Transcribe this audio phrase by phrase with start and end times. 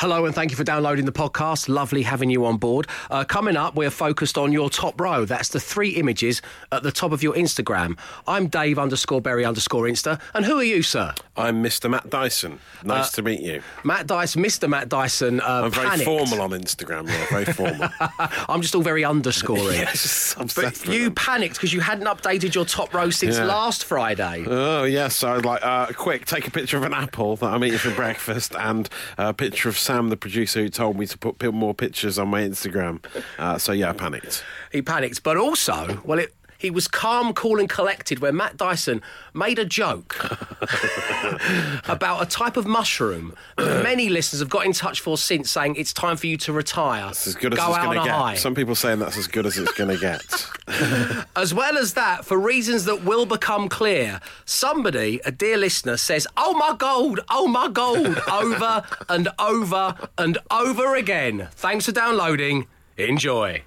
[0.00, 1.68] Hello, and thank you for downloading the podcast.
[1.68, 2.86] Lovely having you on board.
[3.10, 5.26] Uh, coming up, we're focused on your top row.
[5.26, 6.40] That's the three images
[6.72, 7.98] at the top of your Instagram.
[8.26, 10.18] I'm Dave underscore Berry underscore Insta.
[10.32, 11.12] And who are you, sir?
[11.36, 11.90] I'm Mr.
[11.90, 12.60] Matt Dyson.
[12.82, 13.60] Nice to meet you.
[13.84, 14.70] Matt Dyson, Mr.
[14.70, 15.38] Matt Dyson.
[15.42, 16.06] Uh, I'm very panicked.
[16.06, 17.06] formal on Instagram.
[17.06, 17.90] Yeah, very formal.
[18.48, 19.64] I'm just all very underscoring.
[19.80, 21.14] Yeah, just But you them.
[21.14, 23.44] panicked because you hadn't updated your top row since Yeah.
[23.44, 24.44] last Friday.
[24.46, 27.62] Oh yes, I was like, uh, quick, take a picture of an apple that I'm
[27.64, 28.88] eating for breakfast, and
[29.18, 32.42] a picture of Sam, the producer, who told me to put more pictures on my
[32.42, 33.04] Instagram.
[33.40, 34.44] Uh, so yeah, I panicked.
[34.70, 39.00] He panicked, but also, well, it, he was calm, cool, and collected when Matt Dyson
[39.32, 40.14] made a joke
[41.88, 45.76] about a type of mushroom that many listeners have got in touch for since, saying
[45.76, 47.08] it's time for you to retire.
[47.08, 48.14] It's as good as Go it's going to get.
[48.14, 48.34] high.
[48.34, 50.20] Some people saying that's as good as it's going to get.
[51.34, 56.26] As well as that, for reasons that will become clear, somebody, a dear listener, says,
[56.36, 61.48] Oh my gold, oh my gold, over and over and over again.
[61.52, 62.66] Thanks for downloading.
[62.96, 63.62] Enjoy.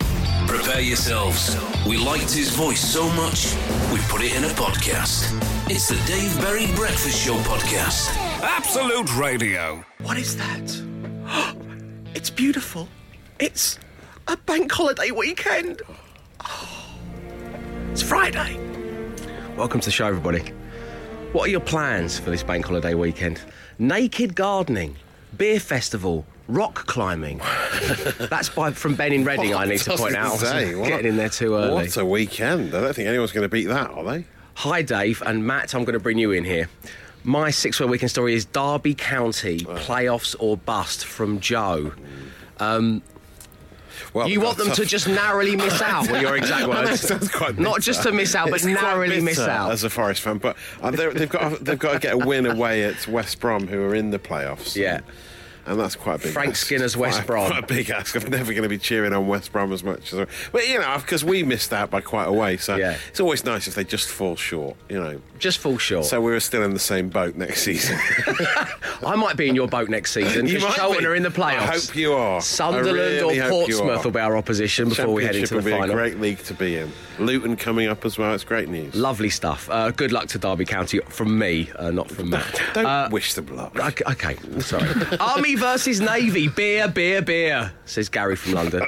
[0.48, 1.58] Prepare yourselves.
[1.88, 3.56] We liked his voice so much,
[3.92, 5.32] we put it in a podcast.
[5.70, 8.16] It's the Dave Berry Breakfast Show podcast.
[8.42, 9.84] Absolute Radio.
[10.02, 10.82] What is that?
[12.16, 12.88] it's beautiful.
[13.40, 13.80] It's
[14.28, 15.82] a bank holiday weekend.
[17.92, 18.58] It's Friday.
[19.56, 20.52] Welcome to the show, everybody.
[21.32, 23.40] What are your plans for this bank holiday weekend?
[23.78, 24.96] Naked gardening,
[25.38, 27.38] beer festival, rock climbing.
[28.30, 29.54] That's by from Ben in Reading.
[29.56, 30.38] I need to point out.
[30.40, 30.76] say?
[30.76, 31.74] What- Getting in there too early.
[31.74, 32.74] What a weekend!
[32.76, 34.26] I don't think anyone's going to beat that, are they?
[34.56, 35.74] Hi, Dave and Matt.
[35.74, 36.70] I'm going to bring you in here.
[37.24, 41.94] My six-word weekend story is Derby County playoffs or bust from Joe.
[44.14, 47.02] Well, You want them to just narrowly miss out, were your exact words.
[47.02, 49.72] sounds quite Not just to miss out, but It's narrowly miss out.
[49.72, 52.84] As a Forest fan, but uh, they've got they've got to get a win away
[52.84, 54.76] at West Brom, who are in the playoffs.
[54.76, 54.96] Yeah.
[54.98, 55.04] And
[55.66, 56.66] that's quite a big Frank ask.
[56.66, 57.48] Skinner's West Quite- Brom.
[57.52, 58.16] Quite a big ask.
[58.16, 60.28] I'm never going to be cheering on West Brom as much as.
[60.52, 62.58] But, you know, because we missed out by quite a way.
[62.58, 62.98] So Yeah.
[63.10, 65.22] it's always nice if they just fall short, you know.
[65.40, 66.06] Just fall short.
[66.06, 67.98] So we were still in the same boat next season.
[69.06, 71.06] I might be in your boat next season You because might Charlton be.
[71.06, 71.58] are in the playoffs.
[71.60, 72.42] I hope you are.
[72.42, 75.72] Sunderland really or Portsmouth will be our opposition before we head into the will be
[75.72, 75.92] final.
[75.92, 76.92] a great league to be in.
[77.20, 78.34] Luton coming up as well.
[78.34, 78.96] It's great news.
[78.96, 79.70] Lovely stuff.
[79.70, 82.62] Uh, good luck to Derby County from me, uh, not from Matt.
[82.74, 83.78] Don't Uh, wish them luck.
[83.78, 84.90] Okay, okay, sorry.
[85.20, 86.48] Army versus Navy.
[86.48, 88.84] Beer, beer, beer, says Gary from London.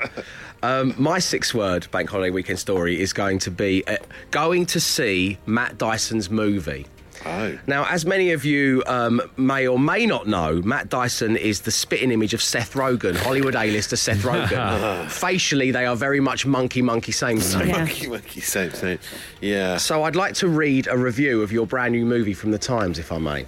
[0.64, 3.98] Um, my six word bank holiday weekend story is going to be uh,
[4.32, 6.88] going to see Matt Dyson's movie.
[7.26, 7.58] Oh.
[7.66, 11.72] Now, as many of you um, may or may not know, Matt Dyson is the
[11.72, 15.10] spitting image of Seth Rogen, Hollywood A-lister Seth Rogen.
[15.10, 17.70] Facially, they are very much monkey, monkey, same, same.
[17.70, 19.00] Monkey, monkey, same, same.
[19.42, 19.78] Yeah.
[19.78, 23.00] So I'd like to read a review of your brand new movie from the Times,
[23.00, 23.48] if I may.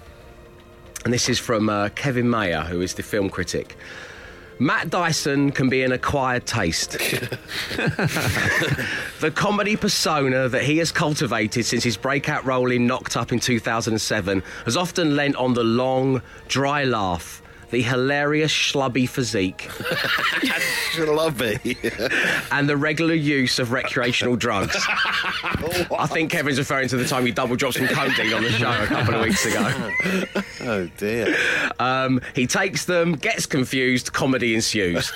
[1.08, 3.78] And this is from uh, Kevin Maher, who is the film critic.
[4.58, 6.90] Matt Dyson can be an acquired taste.
[9.20, 13.40] the comedy persona that he has cultivated since his breakout role in Knocked Up in
[13.40, 17.40] 2007 has often lent on the long, dry laugh,
[17.70, 19.58] the hilarious schlubby physique,
[20.92, 21.76] Schlubby.
[22.50, 24.76] and the regular use of recreational drugs.
[24.88, 28.70] I think Kevin's referring to the time he double dropped some codeine on the show
[28.70, 29.92] a couple of weeks ago.
[30.62, 31.36] oh dear.
[31.78, 35.12] Um, he takes them, gets confused, comedy ensues.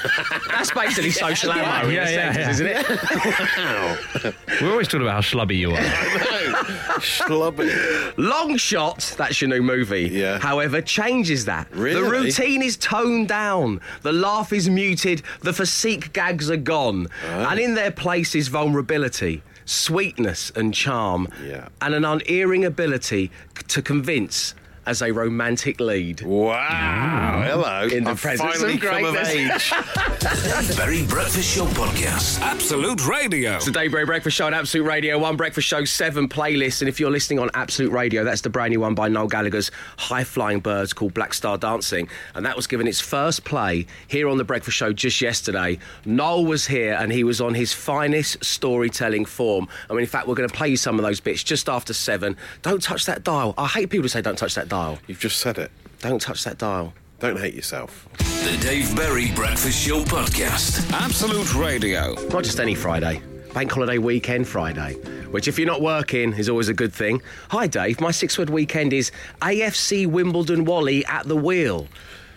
[0.49, 2.81] That's basically social ammo in Yeah, a yeah, sentence, yeah.
[2.81, 4.35] isn't it?
[4.61, 6.72] We're always talking about how schlubby you are.
[7.03, 8.15] Schlubby.
[8.17, 10.09] Long Shot, that's your new movie.
[10.09, 10.39] Yeah.
[10.39, 11.71] However, changes that.
[11.73, 12.01] Really?
[12.01, 13.81] The routine is toned down.
[14.03, 15.23] The laugh is muted.
[15.41, 17.09] The physique gags are gone.
[17.27, 17.49] Oh.
[17.51, 21.29] And in their place is vulnerability, sweetness, and charm.
[21.45, 21.69] Yeah.
[21.81, 23.31] And an unerring ability
[23.69, 24.55] to convince
[24.87, 26.23] as a romantic lead.
[26.23, 26.59] Wow.
[26.59, 27.47] Mm.
[27.47, 27.87] Hello.
[27.97, 29.73] In the I've presence finally of come of greatness.
[29.73, 29.73] age.
[30.23, 32.41] The Dave Berry Breakfast Show podcast.
[32.41, 33.57] Absolute Radio.
[33.57, 36.81] It's the Dave Berry Breakfast Show on Absolute Radio, one Breakfast Show, seven playlists.
[36.81, 39.71] And if you're listening on Absolute Radio, that's the brand new one by Noel Gallagher's
[39.99, 42.09] High Flying Birds called Black Star Dancing.
[42.37, 45.79] And that was given its first play here on the Breakfast Show just yesterday.
[46.05, 49.67] Noel was here and he was on his finest storytelling form.
[49.91, 51.93] I mean, in fact, we're going to play you some of those bits just after
[51.93, 52.37] seven.
[52.63, 53.55] Don't touch that dial.
[53.59, 54.99] I hate people who say don't touch that dial.
[55.07, 55.71] You've just said it.
[56.01, 56.95] Don't touch that dial.
[57.21, 58.09] Don't hate yourself.
[58.17, 60.91] The Dave Berry Breakfast Show podcast.
[60.95, 62.15] Absolute Radio.
[62.31, 63.21] Not just any Friday.
[63.53, 64.95] Bank holiday weekend Friday,
[65.31, 67.21] which, if you're not working, is always a good thing.
[67.51, 68.01] Hi, Dave.
[68.01, 71.87] My six word weekend is AFC Wimbledon Wally at the wheel.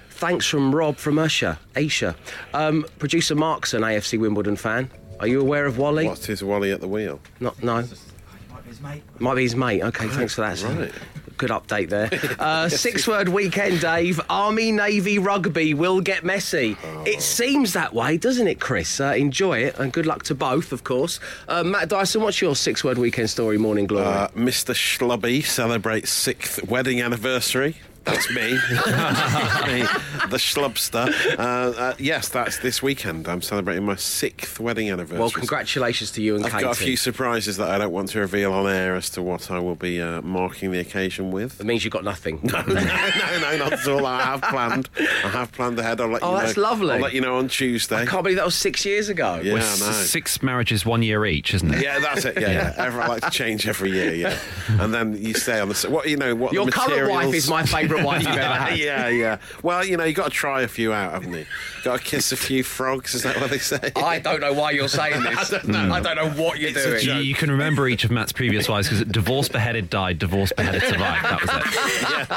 [0.10, 2.18] Thanks from Rob from Usher, Asia.
[2.54, 4.92] Um, Producer Mark's an AFC Wimbledon fan.
[5.22, 6.06] Are you aware of Wally?
[6.06, 7.22] What's his Wally at the wheel?
[7.40, 7.76] Not, no.
[7.76, 9.04] Might be his mate.
[9.20, 9.84] Might be his mate.
[9.84, 10.62] Okay, thanks for that.
[10.62, 10.92] Right.
[11.38, 12.10] Good update there.
[12.40, 14.20] Uh, six word weekend, Dave.
[14.30, 16.78] Army Navy rugby will get messy.
[17.06, 19.00] It seems that way, doesn't it, Chris?
[19.00, 21.20] Uh, enjoy it and good luck to both, of course.
[21.48, 24.06] Uh, Matt Dyson, what's your six word weekend story, Morning Glory?
[24.06, 24.74] Uh, Mr.
[24.74, 27.78] Schlubby celebrates sixth wedding anniversary.
[28.06, 28.36] That's me.
[28.52, 29.82] me,
[30.30, 31.08] the Schlubster.
[31.38, 33.28] Uh, uh, yes, that's this weekend.
[33.28, 35.20] I'm celebrating my sixth wedding anniversary.
[35.20, 36.64] well, congratulations to you and I've Katie.
[36.66, 39.50] got a few surprises that I don't want to reveal on air as to what
[39.50, 41.60] I will be uh, marking the occasion with.
[41.60, 42.40] It means you've got nothing.
[42.44, 44.06] no, no, no, not at all.
[44.06, 44.90] I have planned.
[45.00, 46.00] I have planned ahead.
[46.00, 46.42] I'll let Oh, you know.
[46.44, 46.94] that's lovely.
[46.96, 47.98] I'll let you know on Tuesday.
[47.98, 49.42] I can't believe that was six years ago.
[49.44, 49.60] Yeah, I know.
[49.62, 51.82] S- Six marriages, one year each, isn't it?
[51.84, 52.40] Yeah, that's it.
[52.40, 52.74] Yeah, yeah.
[52.78, 54.14] Every- I like to change every year.
[54.14, 54.38] Yeah,
[54.70, 56.36] and then you stay on the what you know.
[56.36, 58.78] What Your the current wife is my favourite wife you've ever had.
[58.80, 59.38] yeah, yeah.
[59.64, 61.46] Well, you know, you got to try a few out, haven't you?
[61.84, 63.14] Got to kiss a few frogs.
[63.16, 63.92] Is that what they say?
[63.96, 65.54] I don't know why you're saying this.
[65.54, 67.04] I don't know, I don't know what you're It's doing.
[67.06, 70.82] You, you can remember each of Matt's previous wives because divorce beheaded died, divorce beheaded
[70.90, 71.24] survived.
[71.24, 72.30] That was it.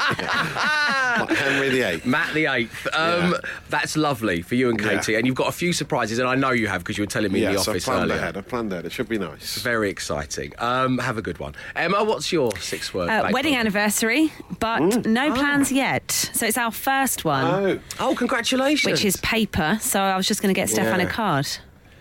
[1.29, 2.01] Like Henry VIII.
[2.05, 2.87] Matt the Eighth.
[2.93, 3.37] Um, Yeah.
[3.69, 5.17] That's lovely for you and Katie, Yeah.
[5.19, 7.31] and you've got a few surprises, and I know you have because you were telling
[7.31, 8.17] me in the Yes, I office planned earlier.
[8.17, 8.37] ahead.
[8.37, 8.85] I planned ahead.
[8.85, 9.61] It should be nice.
[9.61, 10.53] Very exciting.
[10.59, 12.03] Um, have a good one, Emma.
[12.03, 13.09] What's your six word?
[13.09, 13.55] Uh, wedding holiday?
[13.55, 16.11] anniversary, but no plans yet.
[16.33, 18.91] So it's our first one, Oh, Oh, congratulations!
[18.91, 19.77] which is paper.
[19.81, 21.47] So I was just going to get Stefan a card.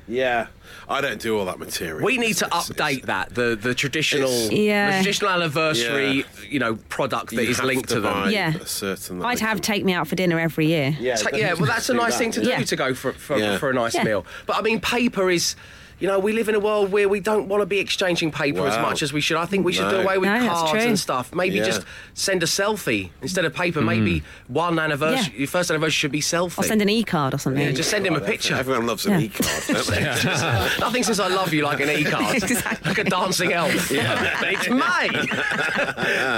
[0.06, 0.46] yeah.
[0.90, 2.02] I don't do all that material.
[2.04, 4.86] We need to It's- it's- update that the the traditional Yeah.
[4.90, 8.30] the traditional anniversary you know product that You is linked to, them.
[8.30, 8.52] Yeah.
[8.64, 9.22] certain.
[9.22, 10.96] I'd have can- take me out for dinner every year.
[10.98, 12.18] Yeah, Ta- yeah, well, that's a nice that.
[12.18, 12.62] thing to do Yeah.
[12.62, 13.58] to go for for, Yeah.
[13.58, 14.04] for a nice Yeah.
[14.04, 14.24] meal.
[14.46, 15.56] But I mean, paper is.
[16.00, 18.66] You know, we live in a world where we don't want to be exchanging paper
[18.66, 19.36] as much as we should.
[19.36, 21.34] I think we should do away with No, cards and stuff.
[21.34, 21.64] Maybe Yeah.
[21.64, 21.82] just
[22.14, 23.80] send a selfie instead of paper.
[23.80, 25.38] Maybe one anniversary, Yeah.
[25.40, 26.58] your first anniversary should be selfie.
[26.58, 27.62] I'll send an e-card or something.
[27.64, 28.54] yeah, just send him a picture.
[28.54, 30.00] Everyone loves an e-card, don't they?
[30.80, 32.88] Nothing says I love you like an e-card, Exactly.
[32.90, 33.90] like a dancing elf.
[34.40, 35.08] But it's May.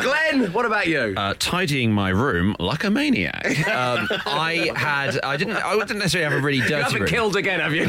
[0.02, 1.14] Glenn, what about you?
[1.16, 3.44] Uh, tidying my room like a maniac.
[3.68, 7.08] Um, I had, I didn't, I didn't necessarily have a really dirty you haven't room.
[7.10, 7.86] killed again, have you?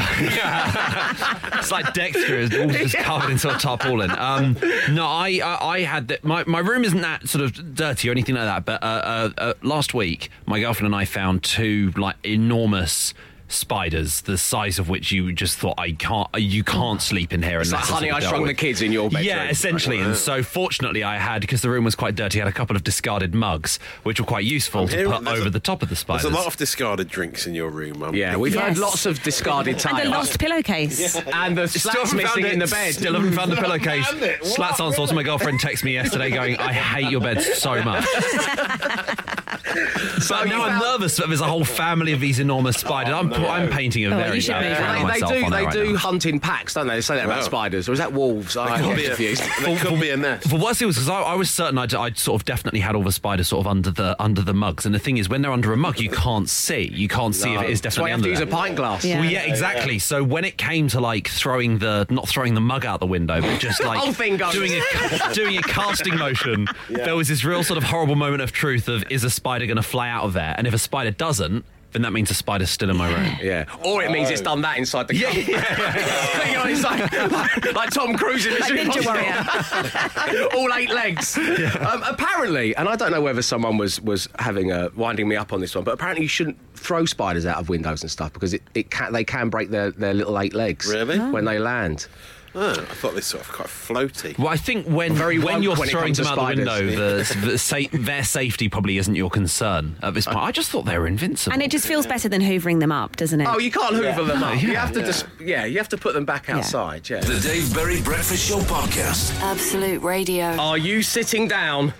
[1.62, 4.10] It's like Dexter is all just covered in sort of tarpaulin.
[4.10, 4.56] Um,
[4.90, 8.12] no, I, I, I had the, my my room isn't that sort of dirty or
[8.12, 8.64] anything like that.
[8.64, 13.14] But uh, uh, uh, last week, my girlfriend and I found two like enormous
[13.52, 17.60] spiders, the size of which you just thought I can't, you can't sleep in here.
[17.60, 18.54] It's like unless Honey, I of dealt Shrunk the.
[18.54, 19.24] Kids in your bedroom.
[19.26, 19.98] Yeah, essentially.
[20.00, 22.40] And so, fortunately, I had because the room was quite dirty.
[22.40, 25.50] I had a couple of discarded mugs, which were quite useful to put over a-
[25.50, 26.22] the top of the spiders.
[26.22, 28.02] There's a lot of discarded drinks in your room.
[28.02, 28.40] I'm Yeah, thinking.
[28.42, 31.16] we've had lots of discarded And the lost pillowcase.
[31.32, 32.94] And the Still slats missing found in the bed.
[32.94, 34.06] Still haven't found the pillowcase.
[34.06, 34.40] found it.
[34.40, 34.50] What?
[34.50, 35.12] Slats on sauce.
[35.12, 38.06] My girlfriend texted me yesterday going, I hate your bed so much.
[40.20, 43.12] so you now I'm nervous that there's a whole family of these enormous spiders.
[43.14, 45.20] I'm, oh, I'm painting a Oh, very you should bad move portrait of They, they
[45.20, 45.98] myself do, on they there right do now.
[45.98, 46.94] hunt in packs, don't they?
[46.96, 47.42] They say that about Wow.
[47.44, 47.88] spiders.
[47.88, 48.56] Or is that wolves?
[48.56, 49.42] I Could get be a- confused.
[49.62, 50.48] There could be a nest.
[50.50, 52.94] For what it was, because I, I was certain I'd, I'd sort of definitely had
[52.94, 54.84] all the spiders sort of under the under the mugs.
[54.86, 56.90] And the thing is, when they're under a mug, you can't see.
[56.92, 58.48] You can't see if it is That's why definitely you have under to use there.
[58.48, 59.04] a pint glass.
[59.04, 59.20] Yeah.
[59.20, 59.98] Well, yeah, exactly.
[59.98, 63.40] So when it came to like throwing the, not throwing the mug out the window,
[63.40, 64.52] but just like Whole thing goes.
[64.52, 68.52] doing a doing a casting motion, there was this real sort of horrible moment of
[68.52, 70.54] truth of is a spider going to fly out of there?
[70.56, 73.36] And if a spider doesn't, then that means a spider's still in my room.
[73.42, 73.64] Yeah.
[73.84, 75.32] Or it means it's done that inside the car.
[76.46, 76.82] you know, it's
[77.64, 80.58] like, like Tom Cruise in Mission Ninja Impossible.
[80.58, 81.36] All eight legs.
[81.36, 85.52] Um, apparently, and I don't know whether someone was, was having a, winding me up
[85.52, 88.54] on this one, but apparently you shouldn't throw spiders out of windows and stuff because
[88.54, 91.18] it, it can, they can break their, their little eight legs Really?
[91.18, 92.06] when they land.
[92.54, 94.36] Oh, I thought they sort of quite floaty.
[94.38, 96.80] Well, I think when Very when you're when throwing to them out the spiders.
[96.80, 100.36] window, the, the sa- their safety probably isn't your concern at this point.
[100.38, 101.54] I just thought they were invincible.
[101.54, 103.48] And it just feels better than hoovering them up, doesn't it?
[103.48, 104.60] Oh, you can't hoover them up.
[104.62, 107.08] You have to just, yeah, you have to put them back outside.
[107.08, 107.20] Yeah.
[107.20, 109.32] The Dave Berry Breakfast Show Podcast.
[109.40, 110.44] Absolute Radio.
[110.58, 111.94] Are you sitting down?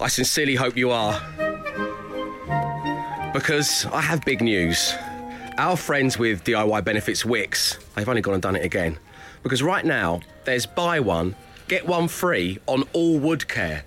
[0.00, 1.20] I sincerely hope you are.
[3.32, 4.94] Because I have big news.
[5.58, 8.96] Our friends with DIY Benefits Wickes, they've only gone and done it again.
[9.42, 11.34] Because right now, there's buy one,
[11.68, 13.84] get one free on all wood care.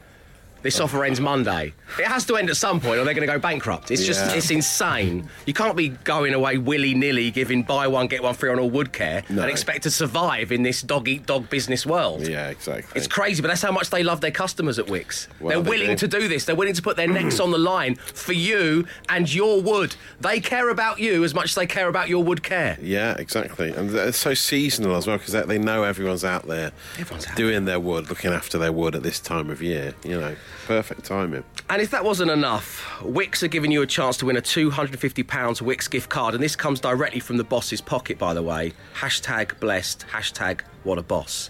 [0.61, 1.73] This offer ends Monday.
[1.99, 3.89] It has to end at some point or they're going to go bankrupt.
[3.91, 4.33] It's just, Yeah.
[4.35, 5.27] it's insane.
[5.45, 8.69] You can't be going away willy nilly giving buy one, get one free on all
[8.69, 9.41] wood care No.
[9.41, 12.27] and expect to survive in this dog eat dog business world.
[12.27, 12.91] Yeah, exactly.
[12.97, 15.27] It's crazy, but that's how much they love their customers at Wickes.
[15.39, 16.07] Well, They're they willing do.
[16.07, 16.45] to do this.
[16.45, 19.95] They're willing to put their necks on the line for you and your wood.
[20.21, 22.77] They care about you as much as they care about your wood care.
[22.81, 23.71] Yeah, exactly.
[23.71, 27.35] And it's so seasonal as well because they, they know everyone's out there Everyone's out
[27.35, 29.93] doing their wood, looking after their wood at this time of year.
[30.03, 30.35] You know,
[30.71, 31.43] perfect timing.
[31.69, 35.25] And if that wasn't enough, Wickes are giving you a chance to win a £250
[35.25, 38.71] Wickes gift card, and this comes directly from the boss's pocket, by the way.
[38.95, 41.49] Hashtag blessed, hashtag what a boss.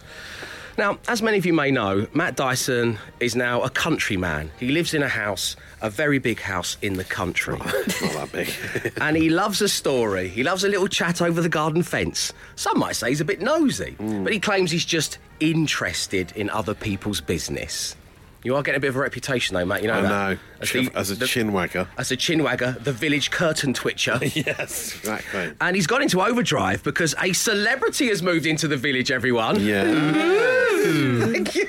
[0.76, 4.50] Now, as many of you may know, Matt Dyson is now a countryman.
[4.60, 7.58] He lives in a house, a very big house in the country.
[7.60, 8.94] Not that big.
[9.02, 10.30] and he loves a story.
[10.30, 12.34] He loves a little chat over the garden fence.
[12.56, 14.24] Some might say he's a bit nosy, hmm.
[14.24, 17.96] but he claims he's just interested in other people's business.
[18.44, 19.82] You are getting a bit of a reputation, though, Matt.
[19.84, 20.10] You know I that.
[20.10, 20.38] know.
[20.62, 21.88] As, the- As a the- chin wagger.
[21.98, 24.18] As a chin wagger, the village curtain twitcher.
[24.22, 25.54] yes, exactly.
[25.62, 29.60] And he's gone into overdrive because a celebrity has moved into the village, everyone.
[29.60, 29.84] Yeah.
[29.86, 30.61] Mm-hmm.
[30.82, 31.68] Thank you.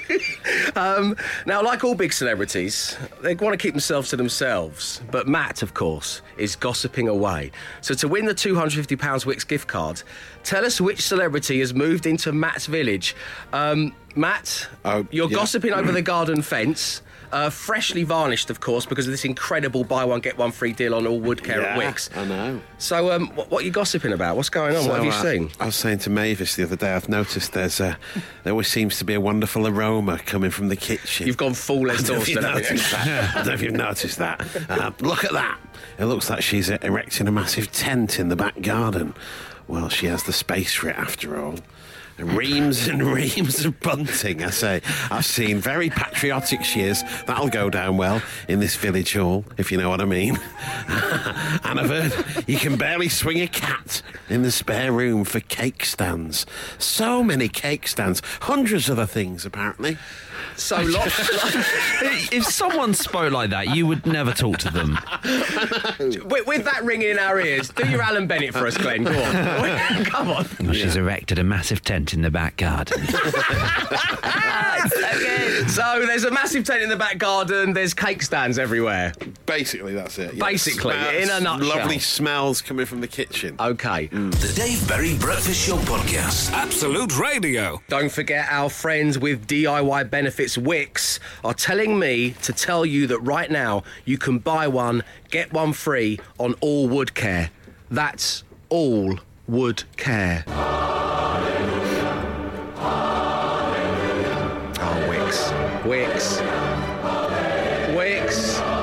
[0.77, 1.17] Um,
[1.47, 5.03] now, like all big celebrities, they want to keep themselves to themselves.
[5.11, 7.51] But Matt, of course, is gossiping away.
[7.81, 10.03] So, to win the £250 Wickes gift card,
[10.45, 13.15] tell us which celebrity has moved into Matt's village.
[13.53, 15.37] Um, Matt, Oh, you're yeah.
[15.37, 17.03] gossiping over the garden fence.
[17.33, 20.95] Uh, freshly varnished, of course, because of this incredible buy one get one free deal
[20.95, 22.15] on all wood care at Yeah, Wickes.
[22.15, 22.61] I know.
[22.77, 24.37] So, um, what, what are you gossiping about?
[24.37, 24.87] What's going on?
[24.87, 25.51] what have you uh, seen?
[25.59, 27.97] I was saying to Mavis the other day, I've noticed there's a,
[28.45, 31.27] there always seems to be a wonderful aroma coming from the kitchen.
[31.27, 32.35] You've gone full Les I don't know if Dawson.
[32.35, 33.31] you've noticed that.
[33.31, 34.71] I don't know if you've noticed that.
[34.71, 35.59] Uh, look at that.
[35.99, 39.15] It looks like she's uh, erecting a massive tent in the back garden.
[39.69, 41.57] Well, she has the space for it after all.
[42.19, 44.83] Reams and reams of bunting, I say.
[45.11, 47.03] I've seen very patriotic she is.
[47.27, 50.37] That'll go down well in this village hall, if you know what I mean.
[50.87, 55.85] and I've heard you can barely swing a cat in the spare room for cake
[55.85, 56.47] stands.
[56.79, 58.23] So many cake stands.
[58.43, 59.99] Hundreds of other things, apparently.
[60.57, 61.19] So lots.
[62.33, 64.99] if someone spoke like that, you would never talk to them.
[66.29, 69.05] with, with that ringing in our ears, do your Alan Bennett for us, Glenn.
[69.05, 70.05] Go on.
[70.05, 70.47] Come on.
[70.73, 73.03] She's erected a massive tent in the back garden.
[75.69, 77.73] So there's a massive tent in the back garden.
[77.73, 79.13] There's cake stands everywhere.
[79.47, 80.35] Basically, that's it.
[80.35, 80.45] yeah.
[80.45, 81.69] Basically, in a nutshell.
[81.69, 83.55] Lovely smells coming from the kitchen.
[83.61, 84.09] Okay.
[84.09, 84.33] Mm.
[84.33, 86.51] The Dave Berry Breakfast Show Podcast.
[86.53, 87.81] Absolute Radio.
[87.89, 93.21] Don't forget our friends with DIY Benefits Wickes are telling me to tell you that
[93.21, 97.51] right now you can buy one, get one free on all wood care.
[97.91, 100.45] That's all wood care.
[100.49, 101.39] Ah,
[104.81, 105.53] oh, Wickes.
[105.83, 106.41] Wickes.
[107.95, 108.83] Wickes.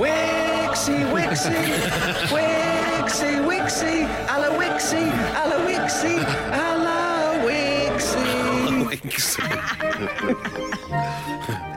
[0.00, 1.52] Wixy, Wixy.
[2.34, 4.08] Wixy, Wixy.
[4.28, 5.04] Alla Wixy.
[5.34, 6.16] Alla Wixy.
[6.52, 6.79] Alla
[8.90, 9.40] Wixy.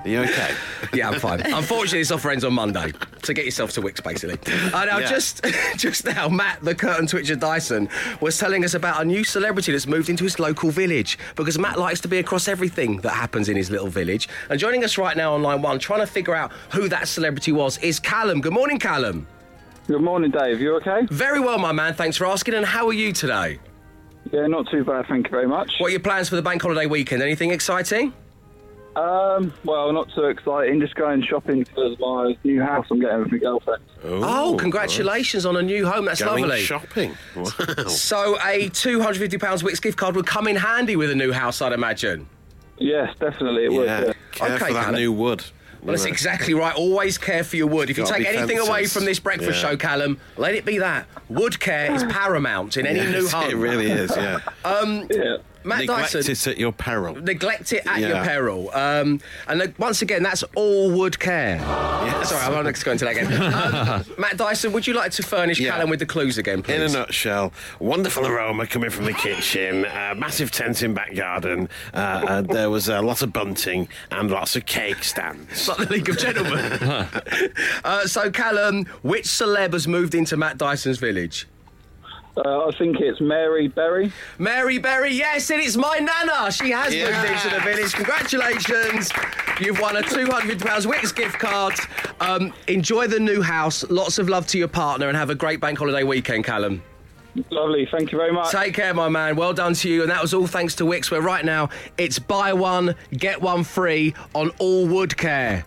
[0.03, 0.53] Are you okay?
[0.93, 1.41] Yeah, I'm fine.
[1.41, 2.91] Unfortunately, this offer ends on Monday,
[3.23, 4.37] so get yourself to Wickes, basically.
[4.73, 5.09] Uh, now, Yeah.
[5.09, 5.45] just
[5.77, 7.89] just now, Matt, the curtain twitcher Dyson,
[8.21, 11.79] was telling us about a new celebrity that's moved into his local village because Matt
[11.79, 14.27] likes to be across everything that happens in his little village.
[14.49, 17.51] And joining us right now on line one, trying to figure out who that celebrity
[17.51, 18.41] was, is Callum.
[18.41, 19.27] Good morning, Callum.
[19.87, 20.61] Good morning, Dave.
[20.61, 21.05] You okay?
[21.09, 21.93] Very well, my man.
[21.93, 22.53] Thanks for asking.
[22.53, 23.59] And how are you today?
[24.33, 25.05] Yeah, not too bad.
[25.07, 25.71] Thank you very much.
[25.77, 27.21] What are your plans for the bank holiday weekend?
[27.21, 28.11] Anything exciting?
[28.95, 30.79] Um, well, not too exciting.
[30.79, 33.83] Just going shopping for my new house I'm getting with my girlfriend.
[34.03, 36.05] Oh, congratulations on a new home.
[36.05, 36.61] That's Going lovely.
[36.61, 37.15] shopping.
[37.35, 37.43] Wow.
[37.87, 41.71] So a £250 Wickes gift card would come in handy with a new house, I'd
[41.73, 42.27] imagine.
[42.79, 43.85] Yes, definitely it would.
[43.85, 44.01] yeah.
[44.07, 44.13] Yeah.
[44.31, 44.95] Care Okay, for that Callum.
[44.99, 45.43] new wood.
[45.83, 46.73] Well, that's exactly right.
[46.75, 47.89] Always care for your wood.
[47.89, 49.69] If you Gotta take be anything away from this breakfast Yeah.
[49.71, 51.07] show, Callum, let it be that.
[51.29, 53.49] Wood care is paramount in any new home.
[53.49, 54.39] It really is, yeah.
[54.65, 55.37] Um, yeah.
[55.65, 57.15] Matt Neglect Dyson, it at your peril.
[57.15, 58.69] neglect it at your peril.
[58.73, 61.59] Um, and uh, once again, that's all wood care.
[61.59, 63.33] Sorry, I'm not going to go into that again.
[63.83, 65.71] Um, Matt Dyson, would you like to furnish Yeah.
[65.71, 66.75] Callum with the clues again, please?
[66.75, 71.69] In a nutshell, wonderful aroma coming from the kitchen, uh, massive tent in back garden.
[71.93, 75.67] Uh, uh, there was a lot of bunting and lots of cake stands.
[75.67, 77.07] like the League of Gentlemen.
[77.83, 81.47] uh, so, Callum, which celeb has moved into Matt Dyson's village?
[82.35, 84.11] Uh, I think it's Mary Berry.
[84.39, 86.51] Mary Berry, yes, and it's my nana.
[86.51, 87.93] She has moved into the village.
[87.93, 89.11] Congratulations.
[89.59, 91.75] You've won a £200 Wickes gift card.
[92.19, 93.87] Um, enjoy the new house.
[93.89, 96.81] Lots of love to your partner and have a great bank holiday weekend, Callum.
[97.51, 97.87] Lovely.
[97.91, 98.51] Thank you very much.
[98.51, 99.35] Take care, my man.
[99.35, 100.01] Well done to you.
[100.01, 103.63] And that was all thanks to Wickes, where right now it's buy one, get one
[103.63, 105.65] free on all wood care.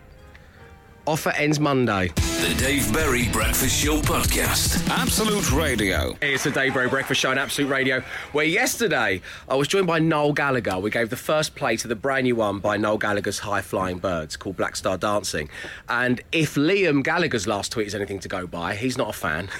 [1.06, 2.08] Offer ends Monday.
[2.16, 4.88] The Dave Berry Breakfast Show Podcast.
[4.90, 6.16] Absolute Radio.
[6.20, 10.00] It's the Dave Berry Breakfast Show on Absolute Radio, where yesterday I was joined by
[10.00, 10.78] Noel Gallagher.
[10.80, 13.98] We gave the first play to the brand new one by Noel Gallagher's High Flying
[13.98, 15.48] Birds called Black Star Dancing.
[15.88, 19.48] And if Liam Gallagher's last tweet is anything to go by, he's not a fan.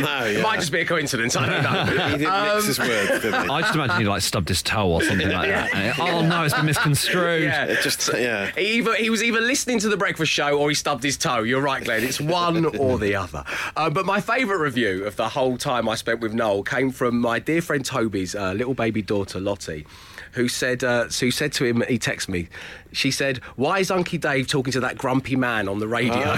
[0.00, 0.42] No, It yeah.
[0.42, 2.06] might just be a coincidence, I don't know.
[2.10, 3.48] He did mix his words, didn't he?
[3.50, 5.98] I just imagine he like stubbed his toe or something like that.
[5.98, 7.42] Oh no, it's been misconstrued.
[7.42, 7.64] Yeah.
[7.66, 8.50] It just, yeah.
[8.56, 11.42] He, either, he was either listening to the breakfast show or he stubbed his toe.
[11.42, 12.04] You're right, Glenn.
[12.04, 13.44] It's one or the other.
[13.76, 17.20] Uh, but my favourite review of the whole time I spent with Noel came from
[17.20, 19.86] my dear friend Toby's uh, little baby daughter Lottie.
[20.32, 20.84] Who said?
[20.84, 21.82] Uh, who said to him?
[21.88, 22.48] He texted me.
[22.92, 26.14] She said, "Why is Unky Dave talking to that grumpy man on the radio?"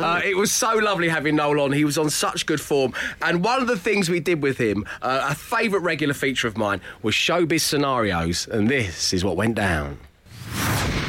[0.00, 1.72] Uh, it was so lovely having Noel on.
[1.72, 2.94] He was on such good form.
[3.20, 6.56] And one of the things we did with him, uh, a favourite regular feature of
[6.56, 8.46] mine, was showbiz scenarios.
[8.48, 9.98] And this is what went down.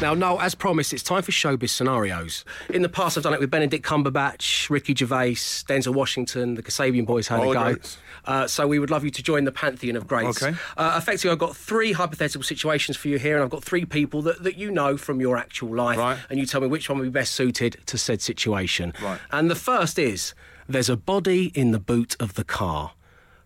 [0.02, 2.44] Now, Noel, as promised, it's time for showbiz scenarios.
[2.70, 5.34] In the past, I've done it with Benedict Cumberbatch, Ricky Gervais,
[5.68, 7.80] Denzel Washington, the Kasabian boys had All a go.
[8.24, 10.42] Uh, so we would love you to join the pantheon of greats.
[10.42, 10.56] Okay.
[10.76, 14.22] Uh, effectively, I've got three hypothetical situations for you here, and I've got three people
[14.22, 16.18] that, that you know from your actual life, Right.
[16.28, 18.92] and you tell me which one would be best suited to said situation.
[19.00, 19.20] Right.
[19.30, 20.34] And the first is
[20.68, 22.94] there's a body in the boot of the car.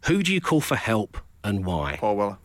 [0.06, 1.98] Who do you call for help and why?
[2.00, 2.38] Paul Weller.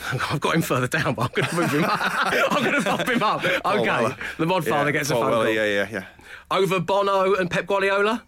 [0.30, 2.00] I've got him further down, but I'm going to move him up.
[2.02, 3.44] I'm going to bump him up.
[3.44, 5.54] Okay, the mod father gets a Paul phone Weller, call.
[5.54, 6.04] Yeah, yeah, yeah.
[6.50, 8.22] Over Bono and Pep Guardiola?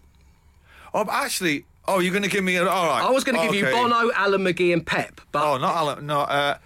[0.93, 2.67] Oh, actually, oh, you're going to give me a.
[2.67, 3.03] All right.
[3.03, 6.05] I was going to give you Bono, Alan McGee, and Pep, but Oh, not Alan.
[6.05, 6.57] No, uh,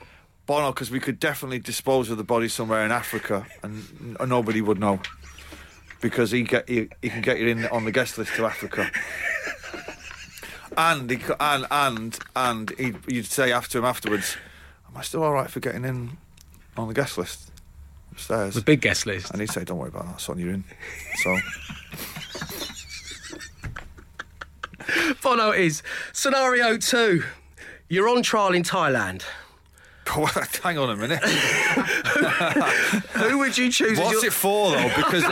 [0.45, 4.61] Bono, because we could definitely dispose of the body somewhere in Africa, and n- nobody
[4.61, 4.99] would know,
[6.01, 8.91] because he get he, he can get you in on the guest list to Africa.
[10.79, 14.39] And he, and and and he'd, you'd say after him afterwards, "Am
[14.97, 16.17] I still all right for getting in
[16.75, 17.51] on the guest list
[18.11, 19.31] upstairs?" the big guest list.
[19.31, 20.39] And he'd say, "Don't worry about that, son.
[20.39, 20.63] You're in."
[21.23, 21.37] So
[25.21, 27.23] Bono is scenario two.
[27.89, 29.23] You're on trial in Thailand.
[30.63, 31.19] hang on a minute.
[33.13, 33.99] Who would you choose?
[33.99, 34.91] What's your- it for though?
[34.95, 35.25] Because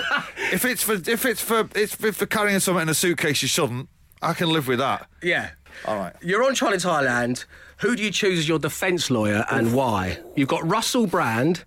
[0.51, 3.47] if it's for if it's for it's for, for carrying something in a suitcase, you
[3.47, 3.87] shouldn't.
[4.21, 5.07] I can live with that.
[5.23, 5.51] Yeah.
[5.85, 6.13] All right.
[6.21, 7.45] You're on trial in Thailand.
[7.79, 10.19] Who do you choose as your defence lawyer and why?
[10.35, 11.65] You've got Russell Brand,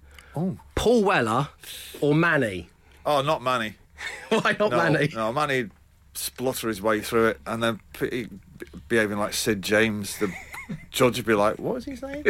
[0.74, 1.48] Paul Weller,
[2.00, 2.70] or Manny.
[3.04, 3.74] Oh, not Manny.
[4.28, 5.08] Why not No, Manny?
[5.14, 5.68] no, Manny
[6.14, 8.28] splutter his way through it and then p-
[8.88, 10.18] behaving like Sid James.
[10.18, 10.32] The
[10.90, 12.24] judge would be like, "What was he saying?"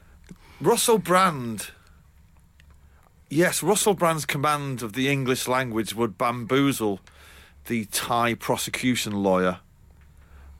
[0.60, 1.70] Russell Brand.
[3.28, 7.00] Yes, Russell Brand's command of the English language would bamboozle
[7.66, 9.58] the Thai prosecution lawyer,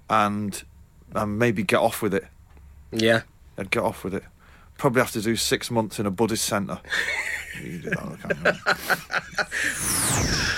[0.08, 0.62] and
[1.14, 2.26] and maybe get off with it.
[2.92, 3.22] Yeah.
[3.56, 4.24] I'd get off with it.
[4.78, 6.80] Probably have to do six months in a Buddhist centre.
[7.62, 8.56] You do that, can't
[9.64, 10.54] you?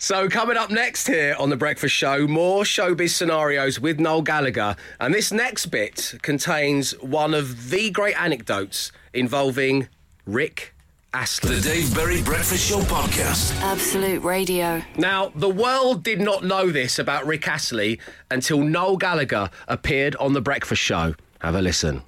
[0.00, 4.76] So, coming up next here on The Breakfast Show, more showbiz scenarios with Noel Gallagher.
[5.00, 9.88] And this next bit contains one of the great anecdotes involving
[10.24, 10.72] Rick
[11.14, 11.56] Astley.
[11.56, 13.58] The Dave Berry Breakfast Show Podcast.
[13.62, 14.82] Absolute Radio.
[14.98, 17.98] Now, the world did not know this about Rick Astley
[18.30, 21.14] until Noel Gallagher appeared on The Breakfast Show.
[21.40, 22.02] Have a listen.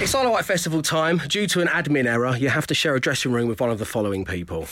[0.00, 1.20] It's Isle of Wight Festival time.
[1.28, 3.78] Due to an admin error, you have to share a dressing room with one of
[3.78, 4.68] the following people.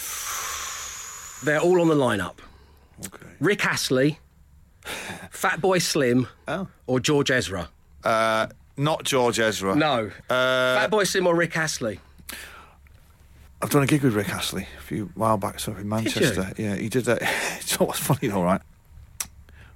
[1.45, 2.39] They're all on the lineup
[3.07, 3.27] Okay.
[3.41, 4.19] Rick Astley,
[4.85, 6.69] Fatboy Slim, Oh.
[6.87, 7.69] or George Ezra.
[8.05, 9.75] Uh, not George Ezra.
[9.75, 10.11] No.
[10.29, 10.35] Uh,
[10.87, 11.99] Fatboy Slim or Rick Astley.
[13.63, 16.53] I've done a gig with Rick Astley a few while back, so in Manchester.
[16.57, 17.19] Yeah, he did that.
[17.59, 18.63] It's what's funny though, right?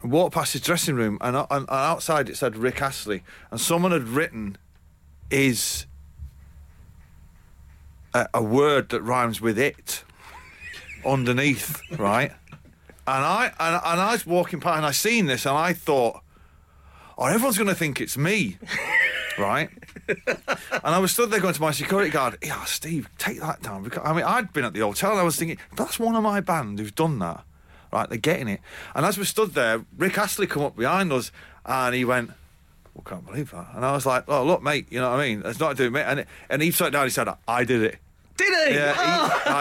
[0.03, 3.23] I walked past his dressing room, and, uh, and, and outside it said Rick Astley,
[3.51, 4.57] and someone had written
[5.31, 5.87] is
[8.13, 10.05] a, a word that rhymes with it
[11.07, 12.33] underneath, right?
[13.07, 16.23] And I and, and I was walking past, and I seen this, and I thought,
[17.19, 18.57] oh, everyone's going to think it's me,
[19.39, 19.69] right?
[20.85, 23.83] And I was stood there going to my security guard, yeah, Steve, take that down.
[23.83, 26.23] Because, I mean, I'd been at the hotel and I was thinking, that's one of
[26.23, 27.45] my band who's done that.
[27.93, 28.61] Right, they're getting it.
[28.95, 31.31] And as we stood there, Rick Astley come up behind us
[31.65, 32.33] and he went,
[32.95, 33.69] well, can't believe that.
[33.75, 35.43] And I was like, oh, look, mate, you know what I mean?
[35.45, 36.01] It's not doing me.
[36.01, 37.99] And, and he sat down, he said, I did it.
[38.37, 38.75] Did he?
[38.75, 39.53] Yeah, he, oh.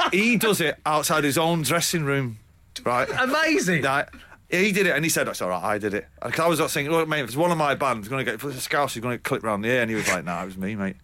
[0.00, 2.38] like, he does it outside his own dressing room,
[2.84, 3.08] right?
[3.18, 3.82] Amazing.
[3.82, 4.08] Right.
[4.52, 5.62] He did it, and he said, "That's all right.
[5.64, 7.74] I did it." Because I was not saying, "Look, mate, if it's one of my
[7.74, 9.96] bands, going to get if scouse, he's going to clip round the ear." And he
[9.96, 10.96] was like, "Nah, it was me, mate."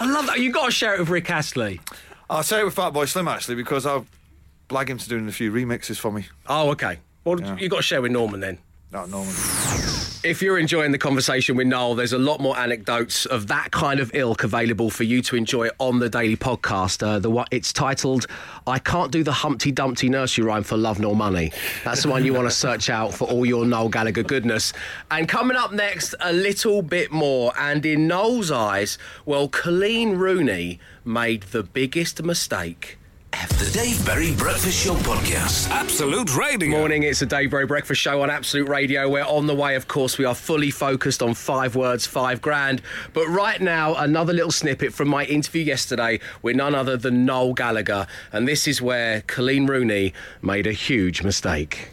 [0.00, 0.38] I love that.
[0.38, 1.80] You've got to share it with Rick Astley.
[2.30, 4.06] I'll say it with Fatboy Slim actually because I'll
[4.68, 6.26] blag him to doing a few remixes for me.
[6.46, 6.98] Oh, okay.
[7.24, 7.56] Well, Yeah.
[7.58, 8.58] you've got to share with Norman then.
[8.96, 9.34] No, Norman.
[10.24, 14.00] If you're enjoying the conversation with Noel, there's a lot more anecdotes of that kind
[14.00, 17.06] of ilk available for you to enjoy on the daily podcast.
[17.06, 18.26] Uh, the it's titled
[18.66, 21.52] "I Can't Do the Humpty Dumpty Nursery Rhyme for Love Nor Money."
[21.84, 24.72] That's the one you want to search out for all your Noel Gallagher goodness.
[25.10, 27.52] And coming up next, a little bit more.
[27.58, 32.98] And in Noel's eyes, well, Coleen Rooney made the biggest mistake
[33.32, 35.68] The Dave Berry Breakfast Show Podcast.
[35.70, 36.70] Absolute Radio.
[36.70, 39.08] Morning, it's the Dave Berry Breakfast Show on Absolute Radio.
[39.08, 40.18] We're on the way, of course.
[40.18, 42.82] We are fully focused on five words, five grand.
[43.12, 47.54] But right now, another little snippet from my interview yesterday with none other than Noel
[47.54, 48.06] Gallagher.
[48.32, 50.12] And this is where Coleen Rooney
[50.42, 51.90] made a huge mistake.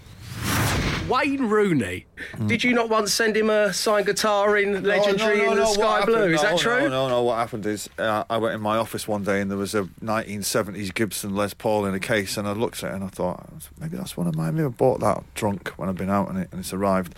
[1.08, 2.06] Wayne Rooney,
[2.46, 6.16] did you not once send him a signed guitar in Legendary in the Sky happened-
[6.16, 6.34] Blue?
[6.34, 6.82] Is no, that true?
[6.84, 7.24] No, no, no.
[7.24, 9.84] What happened is uh, I went in my office one day and there was a
[10.02, 13.46] 1970s Gibson Les Paul in a case, and I looked at it and I thought
[13.80, 14.56] maybe that's one of mine.
[14.56, 17.16] Maybe I bought that drunk when I've been out and, it, and it's arrived.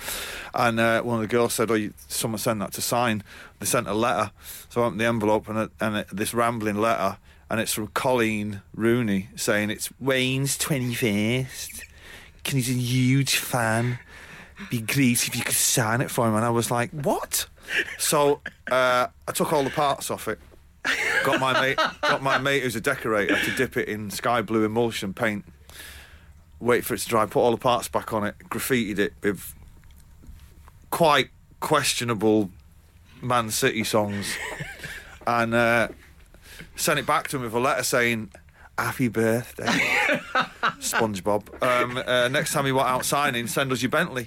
[0.54, 3.24] And uh, one of the girls said, "Oh, you, someone sent that to sign."
[3.60, 4.32] They sent a letter,
[4.70, 7.18] so I opened the envelope and, it, and it, this rambling letter,
[7.50, 11.84] and it's from Coleen Rooney saying it's Wayne's 21st.
[12.46, 14.00] Can he's a huge fan.
[14.70, 16.36] Be great if you could sign it for him.
[16.36, 17.48] And I was like, what?
[17.98, 18.40] So
[18.72, 20.40] uh, I took all the parts off it.
[21.24, 24.64] Got my mate, got my mate who's a decorator to dip it in sky blue
[24.64, 25.44] emulsion paint.
[26.60, 27.26] Wait for it to dry.
[27.26, 28.36] Put all the parts back on it.
[28.50, 29.56] Graffitied it with
[30.92, 31.30] quite
[31.60, 32.52] questionable
[33.22, 34.38] Man City songs,
[35.26, 35.88] and uh,
[36.76, 38.30] sent it back to him with a letter saying,
[38.78, 39.98] "Happy birthday."
[40.94, 41.62] SpongeBob.
[41.64, 44.26] Um, uh, next time you want out signing, send us your Bentley.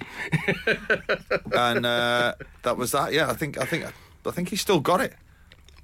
[1.53, 3.13] and uh, that was that.
[3.13, 3.85] Yeah, I think I think
[4.25, 5.13] I think he still got it.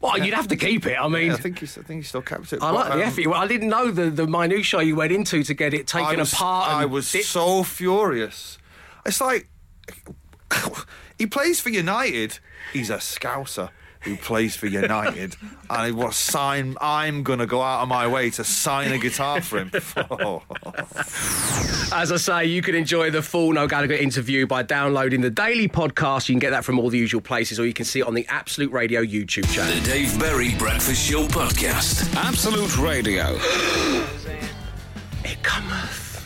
[0.02, 0.98] Well, you'd have to keep it.
[1.00, 2.62] I mean, Yeah, I think he's I think he still kept it.
[2.62, 3.28] I But, like the um, effort.
[3.28, 6.20] Well, I didn't know the, the minutiae you went into to get it taken I
[6.20, 6.70] was, apart.
[6.70, 7.26] I was dipped.
[7.26, 8.58] so furious.
[9.06, 9.48] It's like
[11.18, 12.40] he plays for United.
[12.74, 13.70] He's a scouser
[14.06, 15.36] who plays for United,
[15.70, 16.78] and he was sign.
[16.80, 19.72] I'm gonna go out of my way to sign a guitar for him.
[20.10, 20.44] Oh.
[21.94, 25.68] As I say, you can enjoy the full Noel Gallagher interview by downloading the daily
[25.68, 26.30] podcast.
[26.30, 28.14] You can get that from all the usual places, or you can see it on
[28.14, 29.74] the Absolute Radio YouTube channel.
[29.76, 32.16] The Dave Berry Breakfast Show Podcast.
[32.16, 33.36] Absolute Radio.
[35.24, 36.22] It cometh.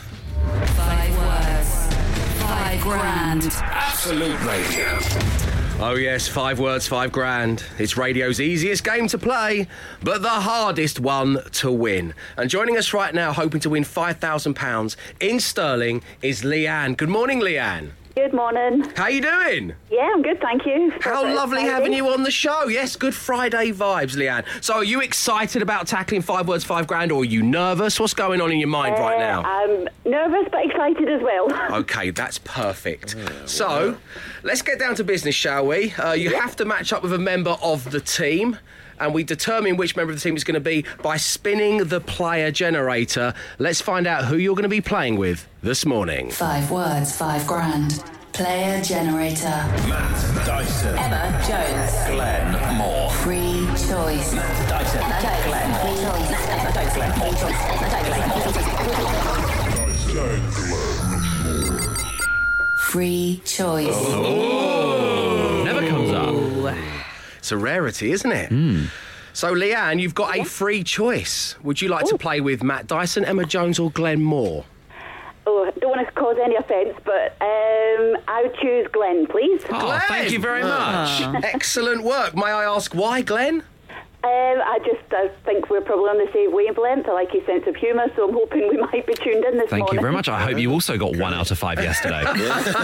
[0.76, 1.94] Five words.
[2.42, 3.48] Five grand.
[3.62, 5.49] Absolute Radio.
[5.82, 7.64] Oh, yes, five words, five grand.
[7.78, 9.66] It's radio's easiest game to play,
[10.02, 12.12] but the hardest one to win.
[12.36, 16.98] And joining us right now, hoping to win £5,000 in sterling, is Leanne.
[16.98, 17.92] Good morning, Leanne.
[18.16, 18.82] Good morning.
[18.96, 19.72] How you doing?
[19.88, 20.92] Yeah, I'm good, thank you.
[21.00, 22.66] How lovely having you on the show.
[22.66, 24.44] Yes, good Friday vibes, Leanne.
[24.62, 28.00] So, are you excited about tackling five words, five grand, or are you nervous?
[28.00, 29.42] What's going on in your mind right now?
[29.44, 31.48] I'm nervous but excited as well.
[31.80, 33.14] Okay, that's perfect.
[33.46, 33.96] So,
[34.42, 35.92] let's get down to business, shall we?
[35.92, 38.58] Uh, you have to match up with a member of the team.
[39.00, 42.00] And we determine which member of the team is going to be by spinning the
[42.00, 43.34] player generator.
[43.58, 46.30] Let's find out who you're going to be playing with this morning.
[46.30, 48.04] Five words, five grand.
[48.32, 49.48] Player generator.
[49.88, 50.96] Matt Dyson.
[50.96, 51.92] Emma Jones.
[52.14, 53.10] Glenn Moore.
[53.10, 54.32] Free choice.
[54.32, 55.00] Matt Dyson.
[55.48, 55.74] Glenn.
[55.80, 56.30] Free choice.
[56.48, 56.94] Emma Jones.
[56.94, 57.12] Glenn.
[57.18, 57.60] Free choice.
[62.90, 63.86] Free choice.
[63.86, 64.69] Never comes up.
[67.50, 68.88] It's a rarity, isn't it?
[69.32, 71.56] So, Leanne, you've got a free choice.
[71.64, 74.64] Would you like to play with Matt Dyson, Emma Jones, or Glenn Moore?
[75.48, 79.62] Oh, I don't want to cause any offence, but um, I would choose Glenn, please.
[79.68, 81.22] Oh, thank you very much.
[81.42, 82.36] Excellent work.
[82.36, 83.64] May I ask why, Glenn?
[84.22, 84.28] Um,
[84.62, 87.08] I just I think we're probably on the same wavelength.
[87.08, 89.70] I like his sense of humour, so I'm hoping we might be tuned in this
[89.70, 89.94] Thank morning.
[89.94, 90.28] you very much.
[90.28, 92.22] I hope you also got one out of five yesterday.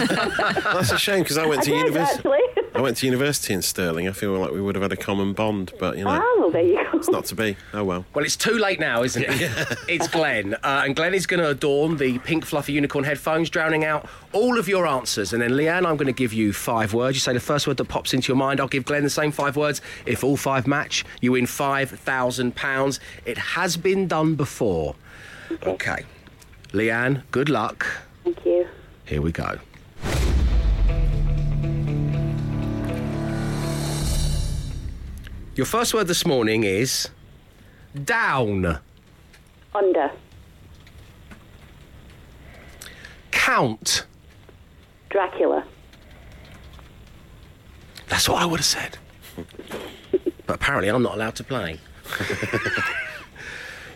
[0.01, 2.17] That's a shame because I went I to did, university.
[2.29, 2.63] actually.
[2.73, 4.07] I went to university in Stirling.
[4.07, 6.51] I feel like we would have had a common bond, but you know, Ah, well,
[6.51, 6.97] there you go.
[6.97, 7.55] it's not to be.
[7.73, 8.05] Oh well.
[8.13, 9.77] Well, it's too late now, isn't it?
[9.87, 10.53] it's Glenn.
[10.55, 14.59] Uh, and Glenn is going to adorn the pink fluffy unicorn headphones, drowning out all
[14.59, 15.33] of your answers.
[15.33, 17.17] And then, Leanne, I'm going to give you five words.
[17.17, 18.59] You say the first word that pops into your mind.
[18.59, 19.81] I'll give Glenn the same five words.
[20.05, 22.99] If all five match, you win £5,000.
[23.25, 24.95] It has been done before.
[25.63, 26.03] Okay.
[26.71, 27.85] Leanne, good luck.
[28.23, 28.67] Thank you.
[29.05, 29.57] Here we go.
[35.55, 37.09] Your first word this morning is
[38.03, 38.77] down.
[39.73, 40.11] Under.
[43.31, 44.05] Count.
[45.17, 45.65] Dracula.
[48.07, 48.99] That's what I would have said.
[50.45, 51.79] but apparently, I'm not allowed to play.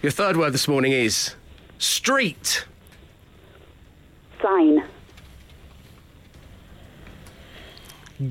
[0.01, 1.35] Your third word this morning is
[1.77, 2.65] street.
[4.41, 4.83] Sign.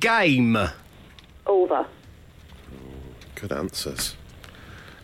[0.00, 0.58] Game.
[1.46, 1.86] Over.
[3.36, 4.16] Good answers.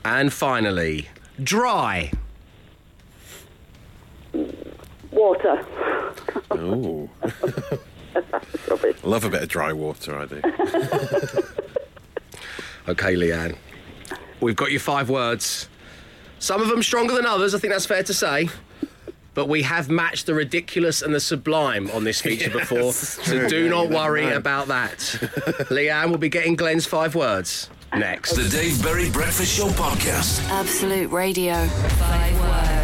[0.05, 1.07] And finally,
[1.41, 2.11] dry.
[5.13, 5.65] Water.
[6.51, 7.09] Oh,
[9.03, 10.19] love a bit of dry water.
[10.19, 10.43] I do.
[12.89, 13.57] Okay, Leanne.
[14.41, 15.69] We've got your five words.
[16.39, 18.49] Some of them stronger than others, I think that's fair to say.
[19.35, 23.65] But we have matched the ridiculous and the sublime on this feature before, so do
[23.65, 24.37] Yeah, not worry know.
[24.37, 24.99] about that.
[25.69, 28.37] Leanne will be getting Glenn's five words next.
[28.37, 30.49] The Dave Berry Breakfast Show Podcast.
[30.49, 31.67] Absolute Radio.
[31.67, 32.76] Five words.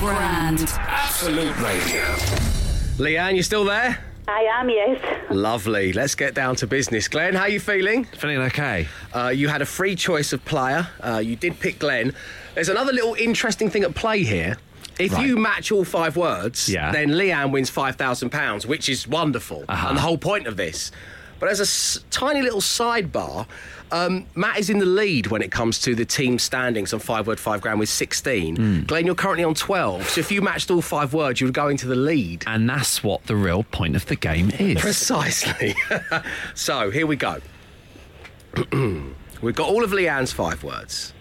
[0.00, 0.64] Five grand.
[0.78, 2.02] Absolute Radio.
[2.96, 4.02] Leanne, you still there?
[4.26, 4.98] I am, yes.
[5.30, 5.92] Lovely.
[5.92, 7.06] Let's get down to business.
[7.06, 8.04] Glenn, how are you feeling?
[8.04, 8.88] Feeling okay.
[9.14, 10.88] Uh, you had a free choice of player.
[11.04, 12.14] Uh, you did pick Glenn.
[12.54, 14.56] There's another little interesting thing at play here.
[14.98, 15.26] If Right.
[15.26, 16.92] you match all five words, Yeah.
[16.92, 19.66] then Leanne wins £5,000, which is wonderful.
[19.68, 19.88] Uh-huh.
[19.88, 20.92] And the whole point of this.
[21.40, 23.46] But as a s- tiny little sidebar,
[23.90, 27.26] um, Matt is in the lead when it comes to the team standings on five
[27.26, 28.56] word, five grand with 16.
[28.56, 28.80] Hmm.
[28.82, 30.08] Glenn, you're currently on 12.
[30.10, 32.44] So if you matched all five words, you would go into the lead.
[32.46, 34.80] And that's what the real point of the game is.
[34.80, 35.74] Precisely.
[36.54, 37.38] so here we go.
[39.42, 41.14] We've got all of Leanne's five words.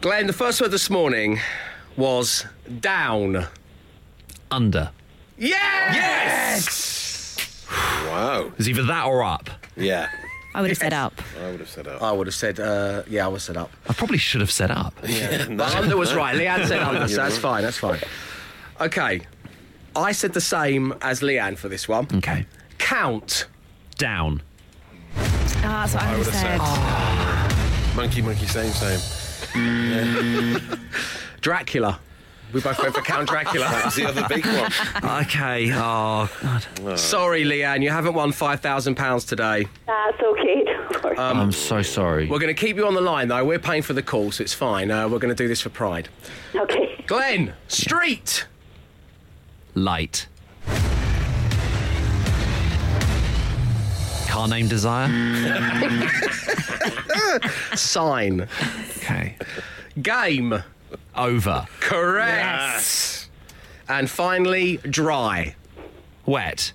[0.00, 1.38] Glenn, the first word this morning
[1.96, 2.44] was
[2.80, 3.46] down.
[4.50, 4.90] Under.
[5.38, 5.94] Yeah!
[5.94, 6.99] Yes!
[7.70, 8.52] Wow.
[8.58, 9.48] It's either that or up.
[9.76, 10.08] Yeah.
[10.54, 11.14] I would have said up.
[11.40, 12.02] I would have said up.
[12.02, 13.70] I would have said, uh, yeah, I would have said up.
[13.88, 14.94] I probably should have said up.
[15.00, 16.34] But under was right.
[16.36, 18.00] Leanne said under, so that's fine, that's fine.
[18.80, 19.20] Okay.
[19.94, 22.08] I said the same as Leanne for this one.
[22.14, 22.46] Okay.
[22.78, 23.46] Count.
[23.96, 24.42] Down.
[25.62, 27.96] Ah, that's what I would have said.
[27.96, 29.00] Monkey, monkey, same, same.
[31.40, 32.00] Dracula.
[32.52, 33.66] We both went for Count Dracula.
[33.70, 34.70] That's the other big one.
[35.22, 35.70] Okay.
[35.72, 36.98] Oh, God.
[36.98, 39.66] Sorry, Leanne, you haven't won £5,000 today.
[39.86, 40.64] That's okay.
[40.64, 41.18] Don't worry.
[41.18, 42.28] I'm so sorry.
[42.28, 43.44] We're going to keep you on the line, though.
[43.44, 44.90] We're paying for the call, so it's fine.
[44.90, 46.08] Uh, we're going to do this for pride.
[46.54, 47.04] okay.
[47.06, 48.46] Glenn, street.
[49.74, 50.26] Light.
[54.28, 55.08] Car name Desire.
[57.74, 58.46] Sign.
[58.98, 59.36] Okay.
[60.00, 60.62] Game.
[61.20, 61.66] Over.
[61.80, 63.28] Correct.
[63.90, 65.54] And finally, dry.
[66.24, 66.72] Wet.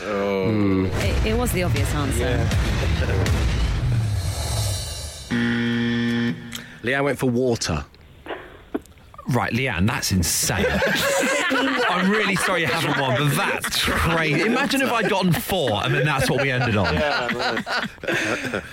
[0.00, 2.48] It, it was the obvious answer.
[6.84, 7.84] Leanne went for water.
[9.26, 10.64] Right, Leanne, that's insane.
[11.98, 14.42] I'm really sorry you haven't won, but that's crazy.
[14.42, 16.96] Imagine if I'd gotten four and then that's what we ended on.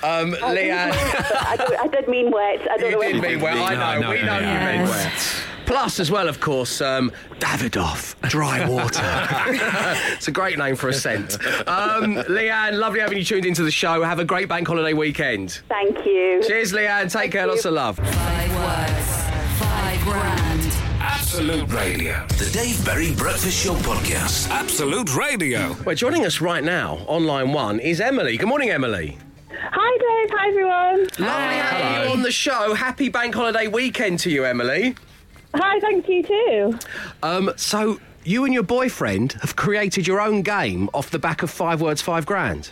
[0.03, 2.61] Um, Leanne, I, don't, I did mean wet.
[2.69, 3.63] I don't know you did what- mean well.
[3.63, 3.99] I No, know.
[4.01, 4.89] no, we know no, you meant yes.
[5.05, 5.51] wet.
[5.65, 9.01] Plus, as well, of course, um, Davidoff, dry water.
[10.13, 11.33] it's a great name for a scent.
[11.67, 14.03] Um, Leanne, lovely having you tuned into the show.
[14.03, 15.61] Have a great bank holiday weekend.
[15.67, 16.43] Thank you.
[16.45, 17.11] Cheers, Leanne.
[17.11, 17.45] Take care.
[17.45, 17.51] you.
[17.51, 17.97] Lots of love.
[17.97, 19.59] Five words.
[19.59, 20.54] Five grand.
[21.35, 22.25] Absolute Radio.
[22.27, 24.49] The Dave Berry Breakfast Show Podcast.
[24.49, 25.75] Absolute Radio.
[25.85, 28.37] Well, joining us right now on line one is Emily.
[28.37, 29.17] Good morning, Emily.
[29.51, 30.29] Hi, Dave.
[30.33, 30.99] Hi, everyone.
[31.19, 32.73] Lovely having you on the show.
[32.73, 34.95] Happy bank holiday weekend to you, Emily.
[35.53, 36.79] Hi, thank you too.
[37.21, 41.51] Um, so you and your boyfriend have created your own game off the back of
[41.51, 42.71] five words, five grand.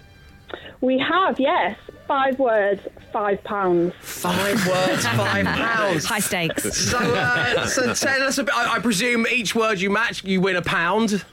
[0.80, 2.80] We have, yes, five words,
[3.14, 3.94] five pounds.
[4.02, 6.04] Five words, five pounds.
[6.06, 6.64] High stakes.
[6.90, 8.54] So, uh, so tell us a bit.
[8.54, 11.24] I, I presume each word you match, you win a pound.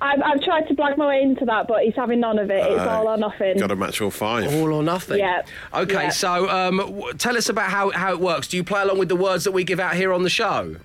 [0.00, 2.58] I've, I've tried to blag my way into that, but he's having none of it.
[2.64, 3.56] It's all or nothing.
[3.58, 4.52] Got to match all five.
[4.54, 5.18] All or nothing.
[5.18, 5.42] Yeah.
[5.74, 6.08] Okay, Yeah.
[6.10, 8.48] so um, w- tell us about how, how it works.
[8.48, 10.76] Do you play along with the words that we give out here on the show?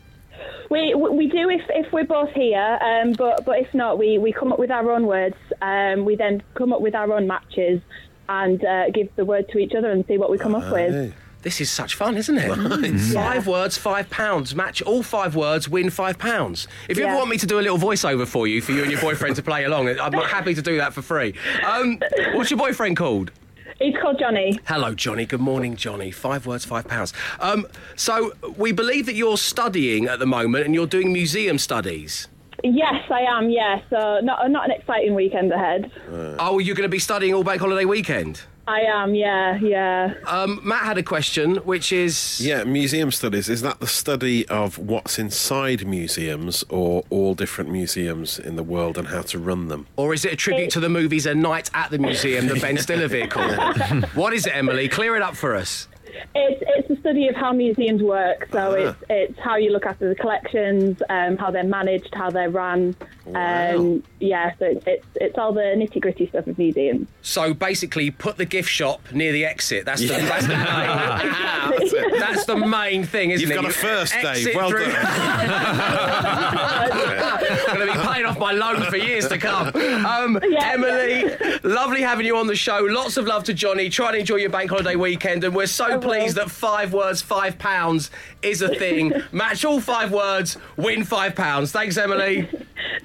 [0.69, 4.34] We we do if, if we're both here, um, but but if not, we, we
[4.34, 5.38] come up with our own words.
[5.62, 7.80] Um, we then come up with our own matches
[8.30, 11.13] and uh, give the word to each other and see what we come up with.
[11.44, 13.00] This is such fun, isn't it?
[13.13, 14.56] Five words, five pounds.
[14.56, 16.68] Match all five words, win five pounds.
[16.90, 18.92] If you ever want me to do a little voiceover for you, for you and
[18.92, 21.36] your boyfriend to play along, I'm happy to do that for free.
[21.66, 22.02] Um,
[22.34, 23.32] what's your boyfriend called?
[23.80, 24.60] He's called Johnny.
[24.66, 25.26] Hello, Johnny.
[25.26, 26.10] Good morning, Johnny.
[26.10, 27.13] Five words, five pounds.
[27.40, 32.28] Um, so we believe that you're studying at the moment and you're doing museum studies.
[32.63, 33.50] Yes, I am.
[33.50, 35.91] Yes, so not not an exciting weekend ahead.
[36.39, 38.41] Oh, you're going to be studying all bank holiday weekend.
[38.67, 39.15] I am.
[39.15, 40.13] Yeah, yeah.
[40.26, 43.48] Um, Matt had a question, which is Yeah, museum studies.
[43.48, 48.98] Is that the study of what's inside museums or all different museums in the world
[48.98, 49.88] and how to run them?
[49.96, 52.78] Or is it a tribute to the movies A Night at the Museum, the Ben
[52.78, 53.41] Stiller vehicle?
[54.15, 54.89] what is it, Emily?
[54.89, 55.88] Clear it up for us.
[56.36, 58.47] It's it's a study of how museums work.
[58.51, 62.49] So it's it's how you look after the collections, um, how they're managed, how they're
[62.49, 62.95] run.
[63.34, 67.08] Um, yeah, so it's, it's it's all the nitty gritty stuff of museums.
[67.28, 69.84] So basically, put the gift shop near the exit.
[69.84, 73.56] That's the, that's the, main, that's the main thing, isn't You've it?
[73.56, 74.26] got a You first, Dave.
[74.26, 74.94] exit Well through- done.
[77.68, 79.68] Going to be paying off off my loan for years to come.
[80.06, 80.72] Um, Yeah.
[80.74, 82.80] Emily, lovely having you on the show.
[82.80, 83.90] Lots of love to Johnny.
[83.90, 85.44] Try and enjoy your bank holiday weekend.
[85.44, 88.10] And we're so pleased that five words, five pounds
[88.42, 89.13] is a thing.
[89.32, 91.72] Match all five words, win five pounds.
[91.72, 92.50] Thanks, Emily.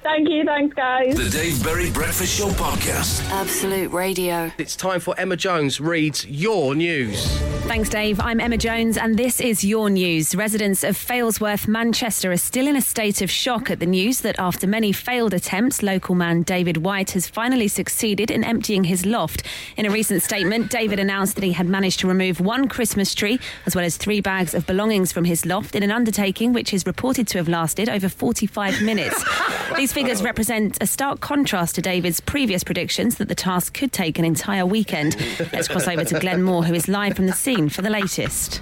[0.03, 1.15] Thank you, thanks, guys.
[1.15, 3.23] The Dave Berry Breakfast Show Podcast.
[3.31, 4.51] Absolute Radio.
[4.57, 7.41] It's time for Emma Jones reads your news.
[7.65, 8.19] Thanks, Dave.
[8.19, 10.35] I'm Emma Jones, and this is your news.
[10.35, 14.37] Residents of Failsworth, Manchester, are still in a state of shock at the news that
[14.37, 19.43] after many failed attempts, local man David White has finally succeeded in emptying his loft.
[19.75, 23.39] In a recent statement, David announced that he had managed to remove one Christmas tree
[23.65, 26.85] as well as three bags of belongings from his loft in an undertaking which is
[26.85, 29.23] reported to have lasted over 45 minutes.
[29.77, 34.19] These figures represent a stark contrast to David's previous predictions that the task could take
[34.19, 35.15] an entire weekend.
[35.51, 38.61] Let's cross over to Glenn Moore, who is live from the scene for the latest.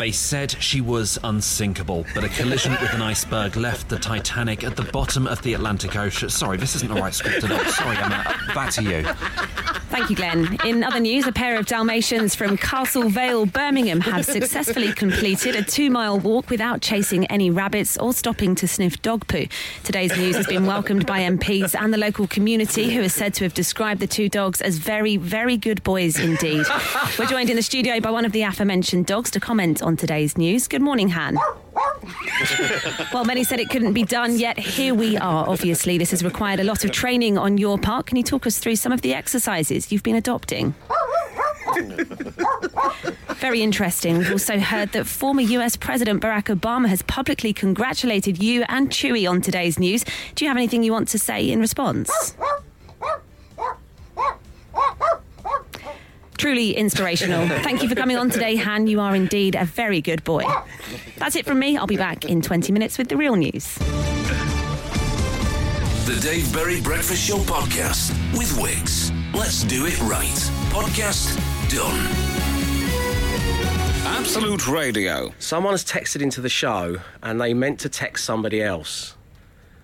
[0.00, 4.74] They said she was unsinkable, but a collision with an iceberg left the Titanic at
[4.74, 6.30] the bottom of the Atlantic Ocean.
[6.30, 7.64] Sorry, this isn't the right script at all.
[7.66, 8.34] Sorry, Emma.
[8.54, 9.06] Back to you.
[9.90, 10.56] Thank you, Glenn.
[10.64, 15.64] In other news, a pair of Dalmatians from Castle Vale, Birmingham, have successfully completed a
[15.64, 19.46] two mile walk without chasing any rabbits or stopping to sniff dog poo.
[19.82, 23.44] Today's news has been welcomed by MPs and the local community, who are said to
[23.44, 26.64] have described the two dogs as very, very good boys indeed.
[27.18, 30.36] We're joined in the studio by one of the aforementioned dogs to comment on today's
[30.36, 30.68] news.
[30.68, 31.38] Good morning, Han.
[33.12, 35.48] well, many said it couldn't be done, yet here we are.
[35.48, 38.06] Obviously, this has required a lot of training on your part.
[38.06, 40.74] Can you talk us through some of the exercises you've been adopting?
[43.36, 44.18] Very interesting.
[44.18, 49.28] We've also heard that former US President Barack Obama has publicly congratulated you and Chewy
[49.28, 50.04] on today's news.
[50.34, 52.34] Do you have anything you want to say in response?
[56.40, 57.46] Truly inspirational.
[57.46, 58.86] Thank you for coming on today, Han.
[58.86, 60.42] You are indeed a very good boy.
[61.18, 61.76] That's it from me.
[61.76, 63.74] I'll be back in 20 minutes with the real news.
[66.06, 69.12] The Dave Berry Breakfast Show Podcast with Wickes.
[69.34, 70.24] Let's do it right.
[70.70, 71.36] Podcast
[71.68, 72.08] done.
[74.16, 75.34] Absolute Radio.
[75.40, 79.14] Someone has texted into the show and they meant to text somebody else.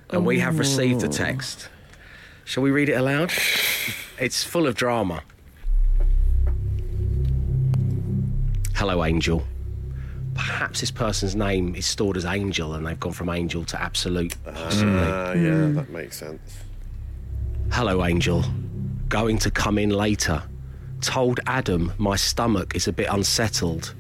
[0.09, 1.69] And we have received a text.
[2.47, 3.31] Shall we read it aloud?
[4.19, 5.23] It's full of drama.
[8.77, 9.43] Hello, Angel.
[10.35, 14.35] Perhaps this person's name is stored as Angel and they've gone from Angel to Absolute.
[14.45, 14.93] possibly.
[14.99, 16.59] Ah, yeah, that makes sense.
[17.73, 18.45] Hello, Angel.
[19.09, 20.43] Going to come in later.
[21.01, 23.95] Told Adam my stomach is a bit unsettled,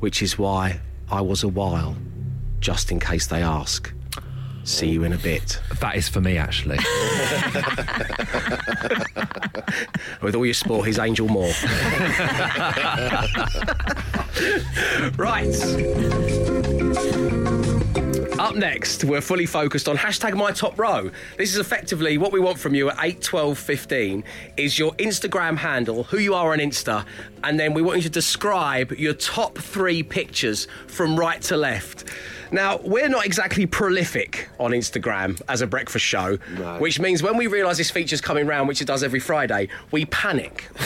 [0.00, 1.96] which is why I was a while,
[2.58, 3.92] just in case they ask.
[4.68, 5.58] See you in a bit.
[5.80, 6.76] That is for me, actually.
[10.22, 11.46] With all your sport, he's Angel Moore.
[15.16, 15.48] right.
[18.38, 21.10] Up next, we're fully focused on hashtag my top row.
[21.38, 24.22] This is effectively what we want from you at 8, 12, 15
[24.58, 27.06] is your Instagram handle, who you are on Insta,
[27.42, 32.04] and then we want you to describe your top three pictures from right to left.
[32.50, 36.36] Now, we're not exactly prolific on Instagram as a breakfast show,
[36.78, 40.06] which means when we realise this feature's coming round, which it does every Friday, we
[40.06, 40.68] panic.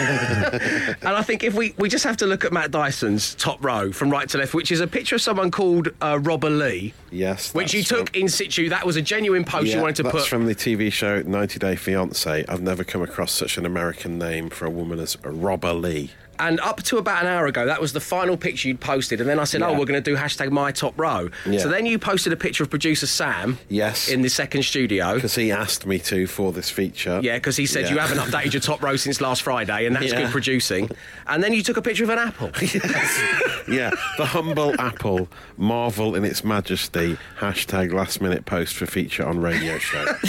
[0.00, 3.92] and I think if we, we just have to look at Matt Dyson's top row
[3.92, 6.94] from right to left, which is a picture of someone called uh, Robert Lee.
[7.10, 7.54] Yes.
[7.54, 8.68] Which you took in situ.
[8.68, 10.26] That was a genuine post yeah, you wanted to that's put.
[10.26, 12.44] from the TV show 90 Day Fiance.
[12.48, 16.10] I've never come across such an American name for a woman as Robber Lee.
[16.38, 19.20] And up to about an hour ago, that was the final picture you'd posted.
[19.20, 21.30] And then I said, oh, we're going to do hashtag my top row.
[21.46, 21.60] Yeah.
[21.60, 23.58] So then you posted a picture of producer Sam.
[23.68, 24.08] Yes.
[24.08, 25.14] In the second studio.
[25.14, 27.20] Because he asked me to for this feature.
[27.22, 27.92] Yeah, because he said Yeah.
[27.92, 30.22] you haven't updated your top row since last Friday, and that's Yeah.
[30.22, 30.90] good producing.
[31.26, 32.50] And then you took a picture of an apple.
[32.60, 33.20] yes.
[33.68, 37.16] yeah, the humble apple, marvel in its majesty.
[37.38, 40.04] Hashtag last minute post for feature on radio show.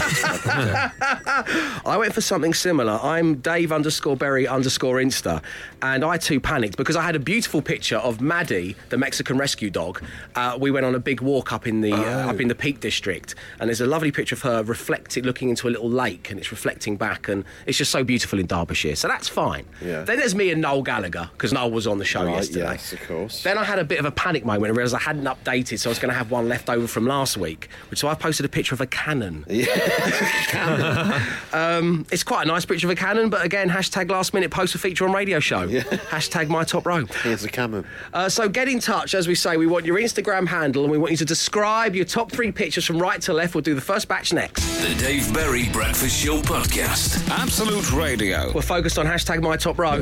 [1.85, 2.99] I went for something similar.
[3.01, 5.41] I'm Dave underscore Berry underscore Insta,
[5.81, 9.69] and I too panicked because I had a beautiful picture of Maddie, the Mexican rescue
[9.69, 10.01] dog.
[10.35, 12.79] Uh, we went on a big walk up in the uh, up in the Peak
[12.79, 16.39] District, and there's a lovely picture of her reflected, looking into a little lake, and
[16.39, 18.95] it's reflecting back, and it's just so beautiful in Derbyshire.
[18.95, 19.65] So that's fine.
[19.83, 20.03] Yeah.
[20.03, 22.71] Then there's me and Noel Gallagher because Noel was on the show Right, yesterday.
[22.71, 23.43] yes, of course.
[23.43, 25.89] Then I had a bit of a panic moment and realised I hadn't updated, so
[25.89, 27.69] I was going to have one left over from last week.
[27.89, 29.45] Which so I posted a picture of a cannon.
[31.53, 34.73] um, it's quite a nice picture of a cannon, but again, hashtag last minute post
[34.73, 35.67] for feature on radio show.
[35.89, 37.05] Hashtag my top row.
[37.23, 37.85] Here's a cannon.
[38.13, 39.57] Uh, so get in touch, as we say.
[39.57, 42.85] We want your Instagram handle and we want you to describe your top three pictures
[42.85, 43.55] from right to left.
[43.55, 44.63] We'll do the first batch next.
[44.81, 47.27] The Dave Berry Breakfast Show Podcast.
[47.29, 48.51] Absolute Radio.
[48.53, 49.95] We're focused on hashtag my top row.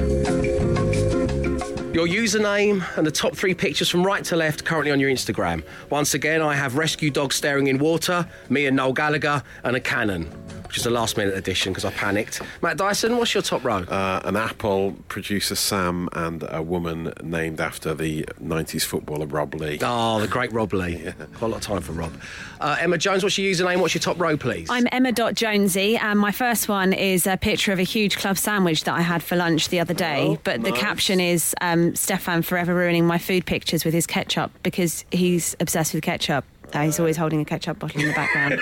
[1.93, 5.63] Your username and the top three pictures from right to left currently on your Instagram.
[5.91, 9.79] Once again, I have rescue dog staring in water, me and Noel Gallagher, and a
[9.79, 10.27] cannon,
[10.74, 12.41] which is a last minute addition because I panicked.
[12.63, 13.84] Matt Dyson, what's your top row?
[13.84, 19.78] Uh, an apple, producer Sam, and a woman named after the 90s footballer Rob Lee.
[19.84, 20.95] Oh, the great Rob Lee.
[21.34, 22.11] Got a lot of time for Rob.
[22.59, 23.82] Uh, Emma Jones, what's your username?
[23.82, 24.67] What's your top row, please?
[24.71, 28.95] I'm Emma.Jonesy, and my first one is a picture of a huge club sandwich that
[28.95, 30.30] I had for lunch the other day.
[30.30, 34.49] Oh, but the caption is um, Stefan forever ruining my food pictures with his ketchup
[34.63, 36.45] because he's obsessed with ketchup.
[36.76, 38.59] Uh, he's always holding a ketchup bottle in the background.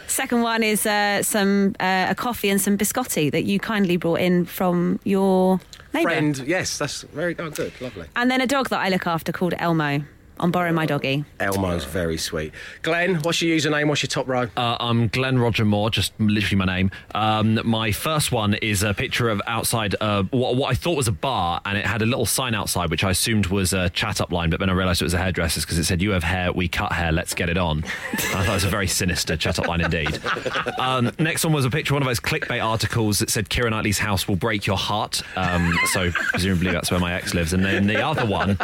[0.06, 4.20] Second one is uh, some uh, a coffee and some biscotti that you kindly brought
[4.20, 5.60] in from your
[5.92, 6.08] neighbour.
[6.08, 8.06] Friend, yes, that's very oh, good, lovely.
[8.16, 10.02] And then a dog that I look after called Elmo
[10.40, 11.24] on Borrow My Doggy.
[11.40, 12.52] Elmo's very sweet.
[12.82, 13.88] Glenn, what's your username?
[13.88, 14.48] What's your top row?
[14.56, 16.90] Uh, I'm Glenn Roger Moore, just literally my name.
[17.14, 21.08] Um, my first one is a picture of outside uh, what, what I thought was
[21.08, 24.20] a bar, and it had a little sign outside, which I assumed was a chat
[24.20, 26.24] up line, but then I realised it was a hairdresser's because it said, You have
[26.24, 27.84] hair, we cut hair, let's get it on.
[28.12, 30.20] I thought it was a very sinister chat up line indeed.
[30.78, 33.70] Um, next one was a picture of one of those clickbait articles that said, Keira
[33.70, 35.22] Knightley's house will break your heart.
[35.36, 37.52] Um, so presumably that's where my ex lives.
[37.52, 38.58] And then the other one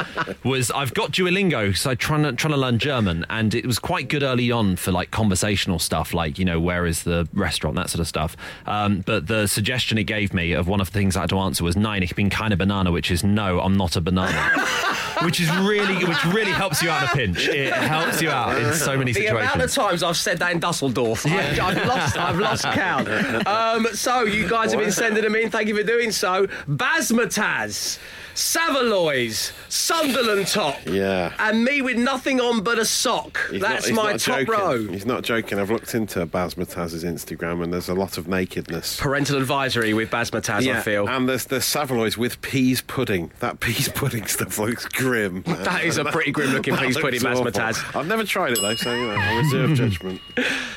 [0.45, 3.79] was, I've got Duolingo, so I'm trying to, trying to learn German, and it was
[3.79, 7.77] quite good early on for like conversational stuff, like, you know, where is the restaurant,
[7.77, 8.37] that sort of stuff.
[8.67, 11.39] Um, but the suggestion it gave me of one of the things I had to
[11.39, 14.53] answer was, Nein, ich bin keine Banana, which is no, I'm not a banana.
[15.23, 17.49] which is really, which really helps you out in a pinch.
[17.49, 19.49] It helps you out in so many The situations.
[19.49, 23.09] The amount of times I've said that in Dusseldorf, I, I've lost, I've lost count.
[23.47, 25.51] Um, so you guys have been sending them in.
[25.51, 26.47] Thank you for doing so.
[26.69, 27.99] Basmataz,
[28.35, 31.33] Saveloys, Sunderland top, Yeah.
[31.39, 33.39] and me with nothing on but a sock.
[33.51, 34.47] He's That's not- my top joking.
[34.47, 34.87] row.
[34.89, 35.59] He's not joking.
[35.59, 38.99] I've looked into Baz Mataz's Instagram and there's a lot of nakedness.
[39.01, 41.09] Parental advisory with Basmataz, I feel.
[41.09, 43.31] And there's the Saveloys with peas pudding.
[43.41, 45.43] That peas pudding stuff looks grim.
[45.47, 47.39] That is a pretty grim-looking peas pudding, looks Baz
[47.79, 47.93] awful.
[47.95, 48.01] Mataz.
[48.01, 50.21] I've never tried it though, so you know, I reserve judgment.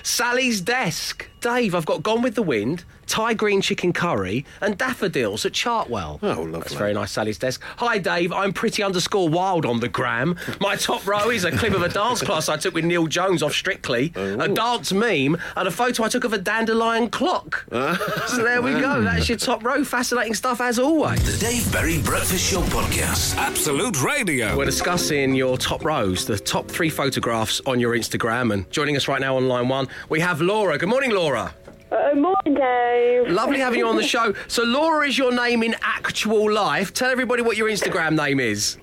[0.04, 1.28] Sally's desk.
[1.48, 6.20] Dave, I've got Gone with the Wind, Thai green chicken curry, and daffodils at Chartwell.
[6.22, 6.60] Oh, lovely.
[6.60, 7.62] That's very nice, Sally's desk.
[7.78, 8.34] Hi, Dave.
[8.34, 10.36] I'm pretty underscore wild on the gram.
[10.60, 13.42] My top row is a clip of a dance class I took with Neil Jones
[13.42, 14.48] off Strictly, a oh.
[14.54, 17.66] dance meme, and a photo I took of a dandelion clock.
[17.72, 19.02] so there we go.
[19.02, 19.86] That's your top row.
[19.86, 21.40] Fascinating stuff as always.
[21.40, 23.38] The Dave Berry Breakfast Show Podcast.
[23.38, 24.58] Absolute Radio.
[24.58, 28.52] We're discussing your top rows, the top three photographs on your Instagram.
[28.52, 30.78] And joining us right now on line one, we have Laura.
[30.78, 31.37] Good morning, Laura.
[31.40, 33.30] Uh, morning, Dave.
[33.30, 34.34] Lovely having you on the show.
[34.48, 36.94] So, Laura is your name in actual life.
[36.94, 38.78] Tell everybody what your Instagram name is.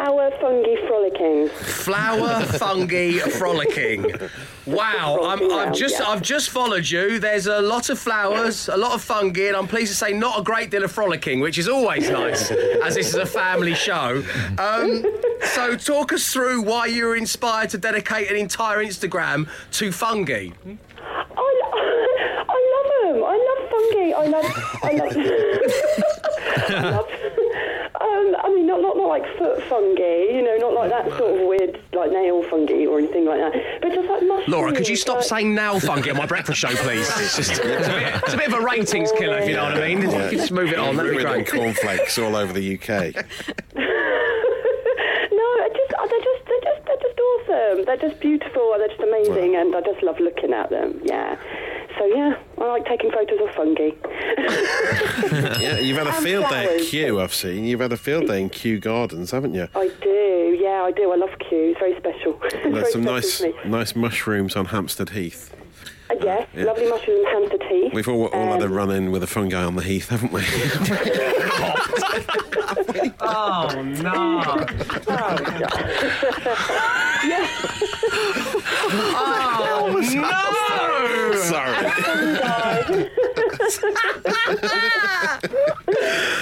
[0.00, 1.48] Flower fungi frolicking.
[1.48, 4.06] Flower fungi frolicking.
[4.66, 6.06] Wow, I'm, I've just yeah.
[6.06, 7.18] I've just followed you.
[7.18, 10.40] There's a lot of flowers, a lot of fungi, and I'm pleased to say not
[10.40, 14.22] a great deal of frolicking, which is always nice, as this is a family show.
[14.58, 15.04] Um,
[15.52, 20.48] so, talk us through why you were inspired to dedicate an entire Instagram to fungi.
[20.66, 20.76] I,
[22.48, 23.24] I love them.
[23.24, 24.08] I love fungi.
[24.16, 24.48] I love.
[24.82, 25.16] I love.
[26.70, 27.19] I love
[28.20, 31.40] um, I mean, not, not not like foot fungi, you know, not like that sort
[31.40, 34.48] of weird like nail fungi or anything like that, but just like mushrooms.
[34.48, 37.08] Laura, could you stop like- saying nail fungi on my breakfast show, please?
[37.20, 39.64] It's just it's a, bit, it's a bit of a ratings killer, if you know
[39.64, 40.02] what I mean.
[40.02, 41.48] If you just move it on, that'd be great.
[41.48, 42.90] cornflakes all over the UK.
[45.32, 47.84] No, I just, uh, they're just, they're just, they're just awesome.
[47.86, 51.00] They're just beautiful and they're just amazing, and I just love looking at them.
[51.04, 51.36] Yeah.
[52.00, 53.90] So yeah, I like taking photos of fungi.
[55.60, 56.86] Yeah, you've had a And field day at.
[56.86, 57.64] Kew, I've seen.
[57.64, 59.68] You've had a field day in Kew Gardens, haven't you?
[59.74, 60.58] I do.
[60.58, 61.12] Yeah, I do.
[61.12, 61.74] I love Kew.
[61.76, 62.40] It's very special.
[62.72, 65.54] There's some special nice, nice mushrooms on Hampstead Heath.
[66.10, 66.64] Uh, yes, yeah.
[66.64, 67.92] lovely mushrooms and Hampstead Heath.
[67.94, 70.32] We've all, all had a Um, run in with a fungi on the heath, haven't
[70.32, 70.42] we?
[73.22, 74.40] Oh no!
[79.12, 81.32] Oh no!
[81.36, 81.86] Sorry.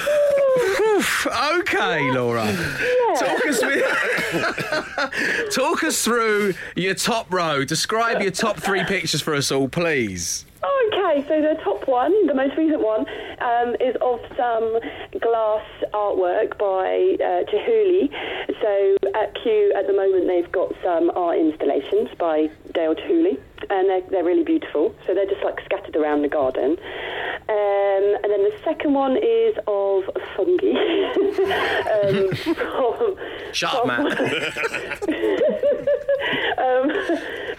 [1.27, 2.45] okay, Laura.
[3.19, 7.64] Talk us with, talk us through your top row.
[7.64, 10.45] Describe your top three pictures for us all, please.
[10.62, 13.07] Okay, so the top one, the most recent one,
[13.41, 14.79] um, is of some
[15.21, 18.11] glass artwork by uh, Chihuly.
[18.61, 23.39] So at Kew at the moment they've got some art installations by Dale Chihuly,
[23.71, 24.95] and they're, they're really beautiful.
[25.07, 26.77] So they're just like scattered around the garden.
[27.49, 30.05] Um, and then the second one is of
[30.37, 30.73] fungi.
[31.95, 33.17] um, from,
[33.53, 34.21] Shut up, from- Matt.
[36.59, 36.91] um,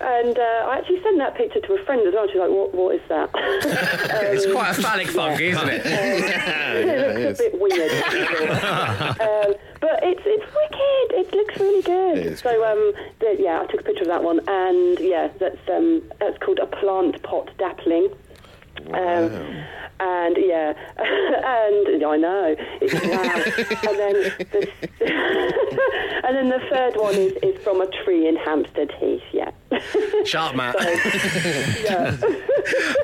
[0.02, 2.28] and uh, I actually sent that picture to a friend as well.
[2.28, 2.74] She's like, "What?
[2.76, 5.86] What is that?" it's quite a phallic fungi, isn't it?
[5.86, 7.92] yeah, it looks a bit weird.
[9.22, 11.08] um, but it's it's wicked.
[11.20, 12.38] It looks really good.
[12.38, 15.89] so um, the, yeah, I took a picture of that one, and yeah, that's um,
[15.90, 18.16] Um, that's called a plant pot dapperling.
[18.88, 19.64] Um,
[20.02, 23.90] and yeah, and I know it's wow.
[23.90, 24.14] and then
[24.52, 24.70] the,
[26.26, 29.22] and then the third one is, is from a tree in Hampstead Heath.
[29.34, 29.52] Yeah.
[30.26, 30.76] Sharp, Matt.
[31.84, 32.18] yeah.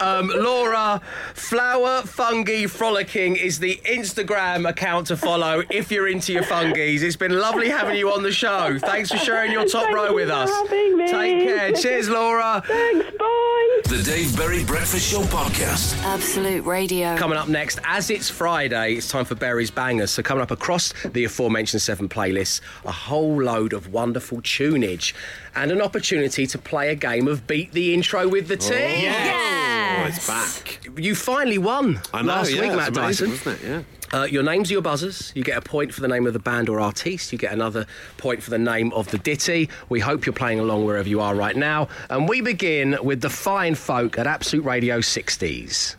[0.02, 1.02] um, Laura,
[1.34, 7.02] Flower Fungi Frolicking is the Instagram account to follow if you're into your fungies.
[7.02, 8.80] It's been lovely having you on the show.
[8.80, 10.50] Thanks for sharing your top Thank row you with for us.
[10.50, 11.08] having me.
[11.08, 11.72] Take care.
[11.74, 12.64] Cheers, Laura.
[12.66, 13.06] Thanks.
[13.18, 13.42] Bye.
[13.88, 15.96] The Dave Berry Breakfast Show Podcast.
[16.04, 17.16] Absolute Radio.
[17.18, 20.10] Coming up next, as it's Friday, it's time for Berry's Bangers.
[20.10, 25.14] So, coming up across the aforementioned seven playlists, a whole load of wonderful tunage
[25.54, 28.74] and an opportunity to play a game of Beat the Intro with the team.
[29.08, 29.65] Oh,
[30.06, 30.88] it's back.
[30.98, 33.54] You finally won I know, last yeah, week, Matt amazing, Dyson.
[33.54, 33.86] isn't it?
[34.14, 35.32] Uh, your names are your buzzers.
[35.36, 37.32] You get a point for the name of the band or artiste.
[37.32, 37.86] You get another
[38.18, 39.70] point for the name of the ditty.
[39.90, 41.90] We hope you're playing along wherever you are right now.
[42.10, 45.96] And we begin with the fine folk at Absolute Radio 60s.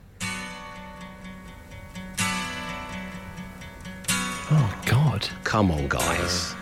[4.49, 5.29] Oh, God.
[5.45, 6.55] Come on, guys.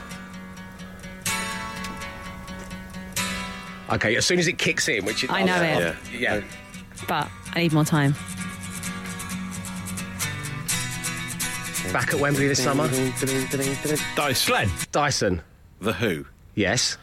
[3.92, 6.20] Okay, as soon as it kicks in, which it I know does, it.
[6.20, 6.40] Yeah.
[7.06, 8.14] But I need more time.
[11.92, 12.88] Back at Wembley this summer.
[14.16, 14.50] Dyson.
[14.50, 14.70] Glenn.
[14.90, 15.42] Dyson.
[15.80, 16.24] The Who.
[16.54, 16.96] Yes.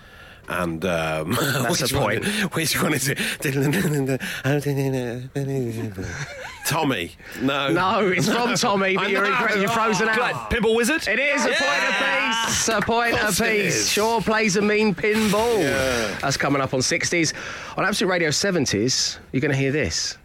[0.51, 2.25] And um, That's which a point.
[2.25, 3.17] One, which one is it?
[6.67, 7.13] Tommy.
[7.41, 7.71] No.
[7.71, 9.29] No, it's from Tommy, but you're, know.
[9.31, 9.57] incorrect.
[9.57, 10.17] you're frozen out.
[10.17, 10.35] Glenn.
[10.35, 11.07] Pinball Wizard?
[11.07, 12.67] It is a point apiece.
[12.67, 13.75] A point Of course it apiece.
[13.75, 13.89] is.
[13.89, 15.59] Sure plays a mean pinball.
[15.59, 16.17] Yeah.
[16.21, 17.33] That's coming up on 60s.
[17.77, 20.17] On Absolute Radio 70s, you're going to hear this.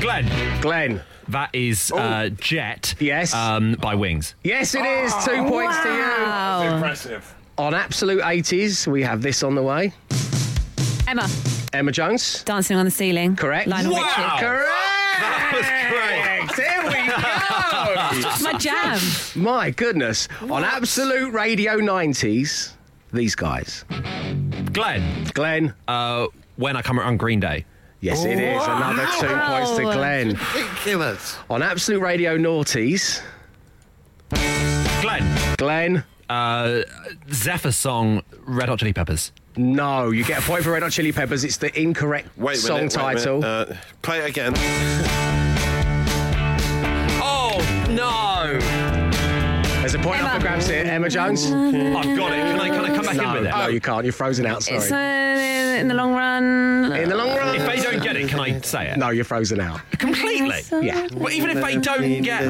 [0.00, 0.60] Glenn.
[0.60, 1.02] Glenn.
[1.28, 2.94] That is uh, Jet.
[3.00, 3.34] Yes.
[3.34, 4.34] Um, by Wings.
[4.42, 5.12] Yes, it is.
[5.24, 6.00] Two points to you.
[6.00, 6.74] Wow.
[6.76, 7.34] Impressive.
[7.58, 9.92] On Absolute 80s, we have this on the way.
[11.08, 11.28] Emma,
[11.72, 12.42] Emma Jones.
[12.44, 13.34] dancing on the ceiling.
[13.34, 13.66] Correct.
[13.68, 13.98] Lionel Wow.
[14.00, 14.44] Richie.
[14.44, 14.68] Correct.
[15.20, 18.52] That was Here we go.
[18.52, 18.98] My jam.
[19.34, 20.28] My goodness.
[20.50, 22.72] On Absolute Radio 90s,
[23.12, 23.84] these guys.
[24.72, 25.24] Glenn.
[25.34, 25.74] Glenn.
[25.88, 27.64] Uh, when I come on Green Day.
[28.00, 28.62] Yes, it is.
[28.62, 30.38] Another two points to Glenn.
[30.54, 31.36] Ridiculous.
[31.50, 33.20] On Absolute Radio Naughties,
[35.02, 35.56] Glenn.
[35.56, 36.04] Glenn.
[36.28, 36.82] Uh,
[37.32, 39.32] Zephyr song, Red Hot Chili Peppers.
[39.56, 41.42] No, you get a point for Red Hot Chili Peppers.
[41.44, 43.44] It's the incorrect Wait a song minute, wait a title.
[43.44, 44.54] Uh, play it again.
[47.20, 47.58] Oh,
[47.90, 48.58] no.
[49.80, 50.40] There's a point up Emma.
[50.40, 50.84] for grabs here.
[50.84, 51.46] Emma Jones.
[51.46, 51.72] I've
[52.16, 52.36] got it.
[52.36, 53.50] Can I, can I come back no, in with it?
[53.50, 54.04] no, you can't.
[54.04, 54.62] You're frozen out.
[54.62, 54.78] Sorry.
[54.78, 56.92] It's uh, in the long run.
[56.92, 57.56] In the long run.
[57.56, 58.98] If they don't get it, can I say it?
[58.98, 59.80] No, you're frozen out.
[59.92, 60.60] Completely.
[60.86, 61.08] Yeah.
[61.14, 62.42] Well, even if they don't get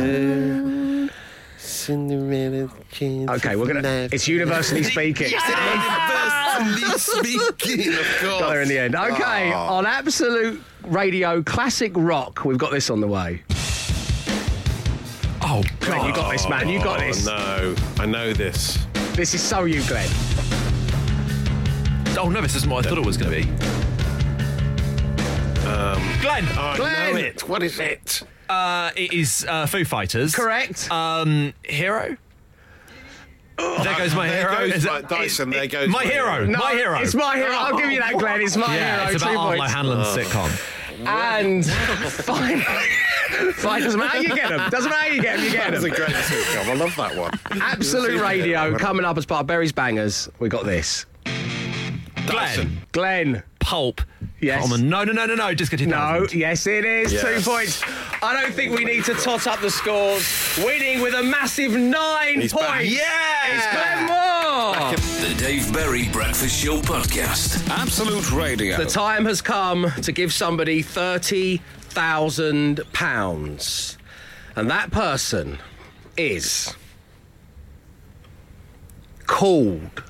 [1.88, 3.30] it.
[3.30, 4.08] Okay, we're gonna.
[4.12, 5.30] It's universally speaking.
[5.30, 8.40] Universally speaking, of course.
[8.40, 8.94] Got there in the end.
[8.94, 9.56] Okay, Oh.
[9.76, 13.42] on Absolute Radio Classic Rock, we've got this on the way.
[15.40, 16.68] Oh, Glenn, you got this, man.
[16.68, 17.26] You got this.
[17.26, 18.78] Oh, no, I know this.
[19.12, 20.08] This is so you, Glenn.
[22.18, 23.44] Oh, no, this isn't what I thought it was going to be.
[26.20, 26.44] Glenn.
[26.48, 27.14] Um, I Glenn.
[27.14, 27.48] know it.
[27.48, 28.22] What is it?
[28.48, 30.34] Uh, it is uh, Foo Fighters.
[30.34, 30.90] Correct.
[30.90, 32.16] Um, Hero?
[33.58, 34.58] there goes my There hero.
[34.68, 36.32] goes Is it- my- Dyson, there goes my my hero.
[36.32, 36.46] hero.
[36.46, 36.98] No, my hero.
[37.00, 37.50] It's my hero.
[37.52, 38.40] I'll give you that, Glenn.
[38.40, 39.12] It's my yeah, hero.
[39.14, 39.72] it's Two about Arlo points.
[39.74, 40.74] Hanlon's sitcom.
[41.06, 42.60] And fine.
[43.54, 43.82] fine.
[43.82, 44.70] Doesn't matter how you get them.
[44.70, 45.44] Doesn't matter how you get them.
[45.44, 45.92] You get That's them.
[45.92, 46.66] a great sitcom.
[46.68, 47.32] I love that one.
[47.60, 50.28] Absolute Radio coming up as part of Berry's Bangers.
[50.38, 51.04] We got this.
[52.26, 52.80] Glenn.
[52.92, 53.42] Glenn.
[53.60, 54.00] Pulp.
[54.40, 54.62] Yes.
[54.62, 54.88] Common.
[54.88, 55.52] No, no, no, no, no.
[55.54, 55.86] Just get it.
[55.88, 57.12] No, yes, it is.
[57.12, 57.22] Yes.
[57.44, 57.82] Two points.
[58.22, 60.24] I don't think we need to tot up the scores.
[60.64, 62.68] Winning with a massive nine He's points.
[62.68, 62.84] back.
[62.84, 63.56] Yeah!
[63.56, 65.28] It's Glenn Moore.
[65.28, 67.68] The Dave Berry Breakfast Show Podcast.
[67.68, 68.76] Absolute Radio.
[68.76, 73.98] The time has come to give somebody thirty thousand pounds,
[74.54, 75.58] and that person
[76.16, 76.74] is
[79.26, 80.02] called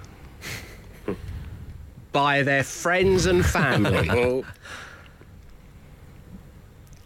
[2.12, 4.08] by their friends and family.
[4.18, 4.44] Oh,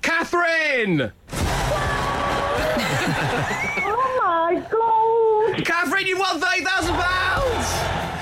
[0.03, 1.13] Catherine!
[3.85, 5.65] Oh my god!
[5.67, 7.67] Catherine, you won thirty thousand pounds.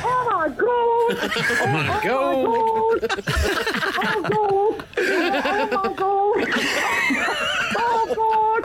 [0.05, 0.71] Oh my god!
[1.61, 3.21] Oh my oh, god!
[3.97, 5.73] Oh my god!
[5.73, 7.20] Oh my god!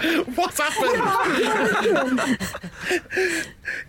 [0.07, 0.35] Oh god!
[0.35, 2.37] what happened?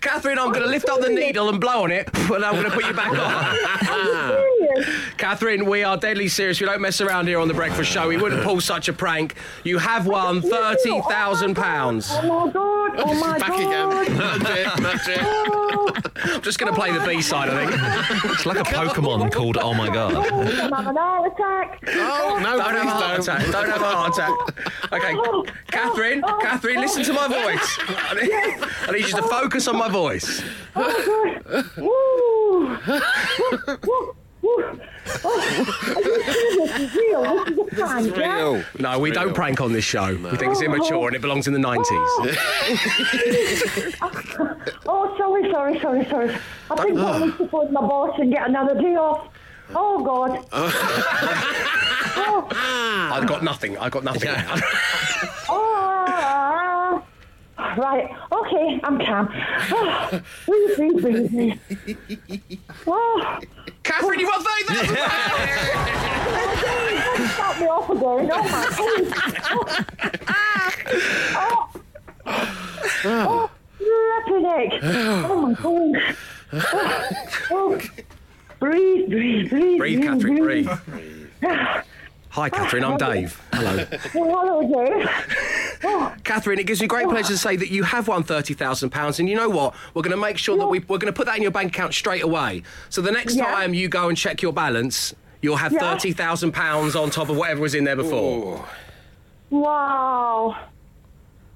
[0.01, 2.65] Catherine, I'm going to lift up the needle and blow on it, and I'm going
[2.65, 3.57] to put you back on.
[4.77, 4.87] Serious?
[5.17, 6.61] Catherine, we are deadly serious.
[6.61, 8.09] We don't mess around here on the Breakfast Show.
[8.09, 9.35] We wouldn't pull such a prank.
[9.65, 12.09] You have won thirty thousand oh pounds.
[12.13, 12.93] Oh my god!
[12.99, 14.07] Oh my Back god!
[14.07, 14.17] again.
[14.17, 14.83] That's it.
[14.83, 15.19] That's it.
[15.23, 15.93] Oh,
[16.25, 18.33] I'm just going to play the B side, I think.
[18.33, 20.15] It's like a Pokemon called Oh My God.
[20.15, 21.81] I'm having an heart attack.
[21.89, 23.39] Oh, no, Don't have a please heart don't.
[23.39, 23.53] attack.
[23.53, 24.93] Don't have a heart attack.
[24.93, 26.39] Okay, oh, Catherine, Catherine, oh.
[26.43, 27.79] Catherine, listen to my voice.
[27.89, 28.31] I need,
[28.87, 30.43] I need you to focus on my voice.
[30.75, 31.71] Oh god!
[31.79, 32.79] Woo!
[35.25, 35.41] Oh,
[35.97, 37.45] are this is real?
[37.45, 38.37] This is a prank, yeah?
[38.37, 38.65] Real.
[38.79, 40.15] No, we don't prank on this show.
[40.15, 40.67] We think it's oh.
[40.67, 41.87] immature and it belongs in the 90s.
[44.89, 46.37] Oh, sorry, sorry, sorry, sorry.
[46.71, 49.29] I think I need to phone my boss and get another day off.
[49.75, 50.47] Oh God!
[50.53, 52.49] oh,
[53.13, 53.77] I've got nothing.
[53.79, 54.31] I've got nothing.
[55.49, 57.03] oh,
[57.59, 58.11] right.
[58.33, 59.29] Okay, I'm calm.
[59.73, 62.61] Oh, breathe, breathe, breathe, breathe.
[62.87, 63.41] Oh,
[63.83, 66.07] Catherine, you want 30,000
[67.17, 68.31] don't start me off again.
[68.33, 69.87] Oh my God!
[73.09, 74.83] Oh, oh, flipping heck.
[74.83, 76.17] Oh my God!
[77.51, 77.81] Oh, oh.
[78.59, 79.79] Breathe, breathe, breathe.
[79.79, 80.69] Breathe, Catherine, breathe.
[82.31, 82.85] Hi, Catherine.
[82.85, 83.41] I'm Dave.
[83.53, 83.87] Hello.
[84.15, 85.09] Oh, hello, Dave.
[85.85, 89.19] Oh, Catherine, it gives me great pleasure to say that you have won £30,000.
[89.19, 89.75] And you know what?
[89.95, 91.73] We're going to make sure that we, we're going to put that in your bank
[91.73, 92.63] account straight away.
[92.91, 93.47] So the next Yeah.
[93.47, 95.95] time you go and check your balance, you'll have Yeah.
[95.97, 98.67] £30,000 on top of whatever was in there before.
[99.49, 100.57] wow.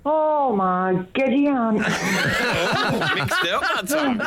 [0.06, 1.74] Oh my Gideon.
[1.74, 1.92] Mixed
[3.48, 4.20] up that time.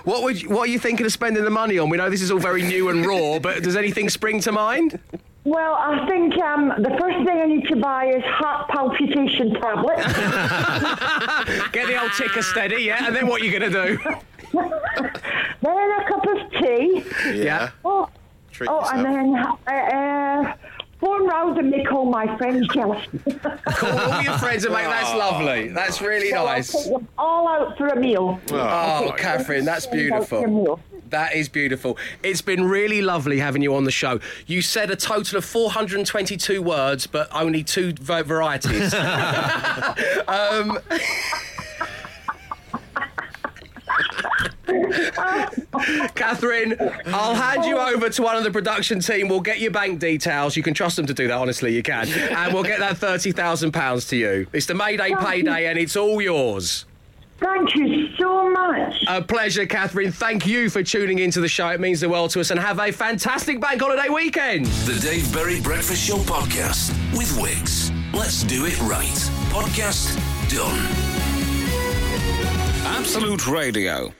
[0.04, 1.88] What, would you, what are you thinking of spending the money on?
[1.88, 4.98] We know this is all very new and raw, but does anything spring to mind?
[5.44, 10.04] Well, I think um, the first thing I need to buy is heart palpitation tablets.
[11.72, 13.06] Get the old ticker steady, yeah?
[13.06, 13.98] And then what are you going to do?
[15.62, 17.04] then a cup of tea.
[17.32, 17.70] Yeah.
[17.84, 18.08] Oh,
[18.50, 18.94] Treat oh yourself.
[18.94, 20.54] and then uh, uh,
[21.00, 23.06] phone round and make all my friends jealous.
[23.66, 25.68] Call all your friends and make that's lovely.
[25.68, 26.70] That's really So I'll nice.
[26.72, 28.38] take them all out for a meal.
[28.52, 30.62] Oh, Catherine, that's Friends out for a beautiful.
[30.64, 30.80] meal.
[31.10, 31.98] That is beautiful.
[32.22, 34.20] It's been really lovely having you on the show.
[34.46, 38.94] You said a total of 422 words, but only two va- varieties.
[40.28, 40.78] um,
[46.14, 49.28] Catherine, I'll hand you over to one of the production team.
[49.28, 50.56] We'll get your bank details.
[50.56, 52.08] You can trust them to do that, honestly, you can.
[52.08, 54.46] And we'll get that £30,000 to you.
[54.52, 56.86] It's the Mayday payday, and it's all yours.
[57.40, 58.94] Thank you so much.
[59.08, 60.12] A pleasure, Catherine.
[60.12, 61.68] Thank you for tuning into the show.
[61.68, 62.50] It means the world to us.
[62.50, 64.66] And have a fantastic bank holiday weekend.
[64.66, 67.90] The Dave Berry Breakfast Show podcast with Wickes.
[68.12, 69.06] Let's do it right.
[69.50, 70.16] Podcast
[70.50, 70.86] done.
[72.84, 74.12] Absolute Radio.